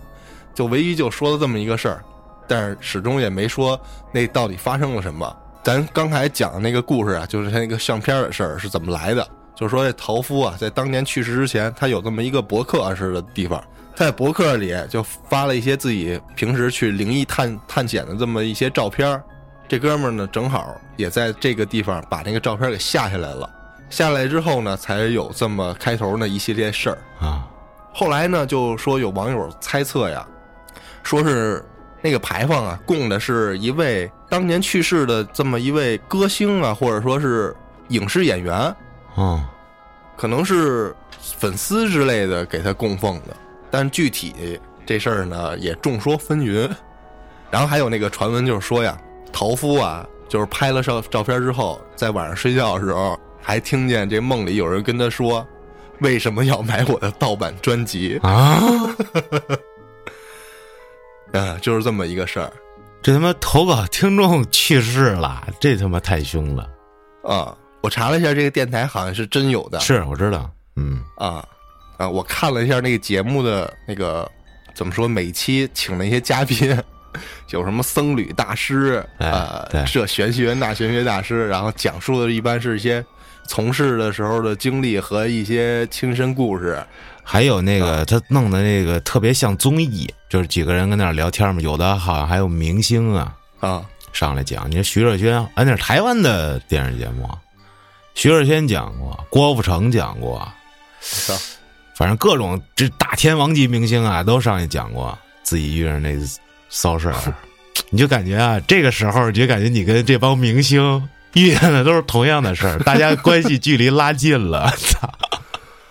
[0.55, 2.05] 就唯一就说了这么一个事儿，
[2.47, 3.79] 但是始终也没说
[4.12, 5.37] 那到底发生了什么。
[5.62, 9.27] 咱刚才讲的那个故事啊，就是他那个相片的事儿是怎么来的？
[9.55, 13.63] 就是说这陶夫啊，在当年去世之前，他有这么一个博客似的地方，
[13.95, 19.21] 在博客里就发了一些自己平时去灵异探探险的这么一些照片。
[19.67, 23.49] 这哥们儿呢，正好也在这个地方把那个照片给下下来了。
[23.89, 27.49] 下来之后呢，才有这么开头的一系列事儿啊。
[27.93, 30.27] 后来呢，就说有网友猜测呀，
[31.03, 31.65] 说是
[32.03, 37.55] 那个牌坊啊，供的是一位当年去世的这么一位歌星啊，或者说是
[37.89, 38.75] 影视演员，
[39.15, 39.51] 啊，
[40.17, 43.37] 可能是粉丝之类的给他供奉的。
[43.71, 46.71] 但具体这事儿呢，也众说纷纭。
[47.51, 48.99] 然后还有那个传闻，就是说呀。
[49.33, 55.45] 陶夫啊，就是拍了照照片之后，在晚上睡觉的时候，还听见这梦里有人跟他说
[55.99, 58.62] ：“为什么要买我的盗版专辑啊？”
[61.35, 62.53] 啊，就是这么一个事儿。
[63.03, 66.71] 这他妈投稿听众去世了，这他妈太凶了
[67.25, 67.57] 啊！
[67.85, 69.78] 我查了一下，这个电台好像是真有的。
[69.78, 70.51] 是，我知道。
[70.76, 71.47] 嗯啊
[71.99, 74.26] 啊，我看了一下那个节目的那个
[74.74, 76.74] 怎么说，每期请那些嘉宾。
[77.51, 83.05] 有什么僧侣大师哎啊对，这玄学那玄学大师，然后讲述的一般是一些
[83.47, 86.82] 从事的时候的经历和一些亲身故事。
[87.22, 94.68] 还有那个他弄的那个特别像综艺，就是几个人跟那儿聊天嘛，有的好像还有明星啊啊，上来讲。
[94.70, 97.28] 你说徐若瑄，哎，那是台湾的电视节目，
[98.15, 100.47] 徐若瑄讲过，郭富城讲过，
[101.01, 101.35] 操
[101.95, 106.15] 反正各种这大天王级明星啊，都上去讲过自己遇上那
[106.69, 107.35] 骚事儿，
[107.91, 115.09] 你就感觉啊，这个时候你就感觉你跟这帮明星遇见的都是同样的事儿，大家关系距离拉近了，操！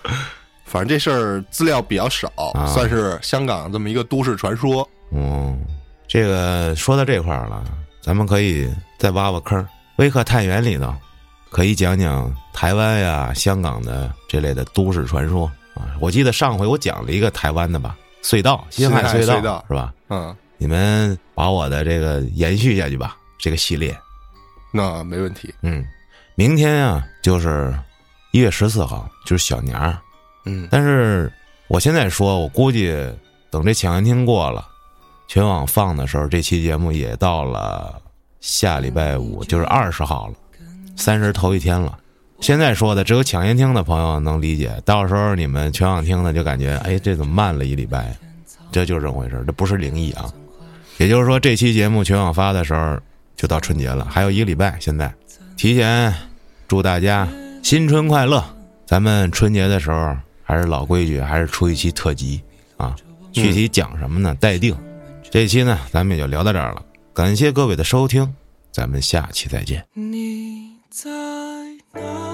[0.64, 4.88] 反正这事儿资料比较少，啊算是香港这么一个都市传说。
[5.12, 5.64] 嗯，
[6.08, 7.64] 这个说到这块儿了，
[8.02, 8.68] 咱们可以
[8.98, 9.66] 再挖挖坑儿。
[9.96, 10.92] 微客探员里头
[11.54, 15.94] 可以讲讲台湾呀、香港的这类的都市传说啊。
[16.00, 19.94] 我记得上回我讲了一个台湾的吧，隧道，新海隧道是吧？
[20.08, 23.96] 嗯，你们把我的这个延续下去吧，这个系列。
[24.72, 25.54] 那没问题。
[25.62, 25.86] 嗯，
[26.34, 27.72] 明天啊就是
[28.32, 29.96] 一月十四号，就是小年儿。
[30.46, 31.32] 嗯，但是
[31.68, 32.92] 我现在说，我估计
[33.48, 34.66] 等这抢先听过了，
[35.28, 38.02] 全网放的时候，这期节目也到了
[38.40, 40.34] 下礼拜五，就是二十号了，
[40.96, 41.98] 三十头一天了。
[42.40, 48.14] 现在说的只有抢先听的朋友能理解，到时候你们全网听的就感觉，哎，这怎么慢了一礼拜？
[48.70, 50.30] 这就是这么回事，这不是灵异啊。
[50.98, 52.98] 也就是说，这期节目全网发的时候
[53.36, 54.76] 就到春节了，还有一个礼拜。
[54.80, 55.12] 现在
[55.56, 56.12] 提前
[56.68, 57.26] 祝大家
[57.62, 58.44] 新春快乐！
[58.84, 62.42] 咱们春节的时候还是老规矩，还是出一期特辑
[62.76, 62.94] 啊。
[63.32, 64.36] 具体讲什么呢？
[64.40, 64.76] 待定。
[65.30, 66.82] 这期呢，咱们也就聊到这儿了。
[67.12, 68.34] 感谢各位的收听，
[68.70, 69.84] 咱们下期再见。
[70.94, 71.10] 在
[71.92, 72.33] 哪？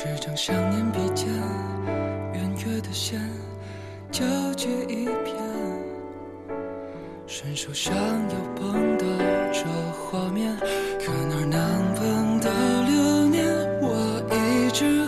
[0.00, 1.26] 纸张想念笔尖，
[2.32, 3.20] 圆月的线，
[4.12, 4.24] 交
[4.54, 5.34] 接一片。
[7.26, 9.04] 伸手想要碰到
[9.52, 10.56] 这画面，
[11.04, 12.48] 可哪能碰到
[12.86, 13.44] 流年？
[13.82, 15.04] 我一直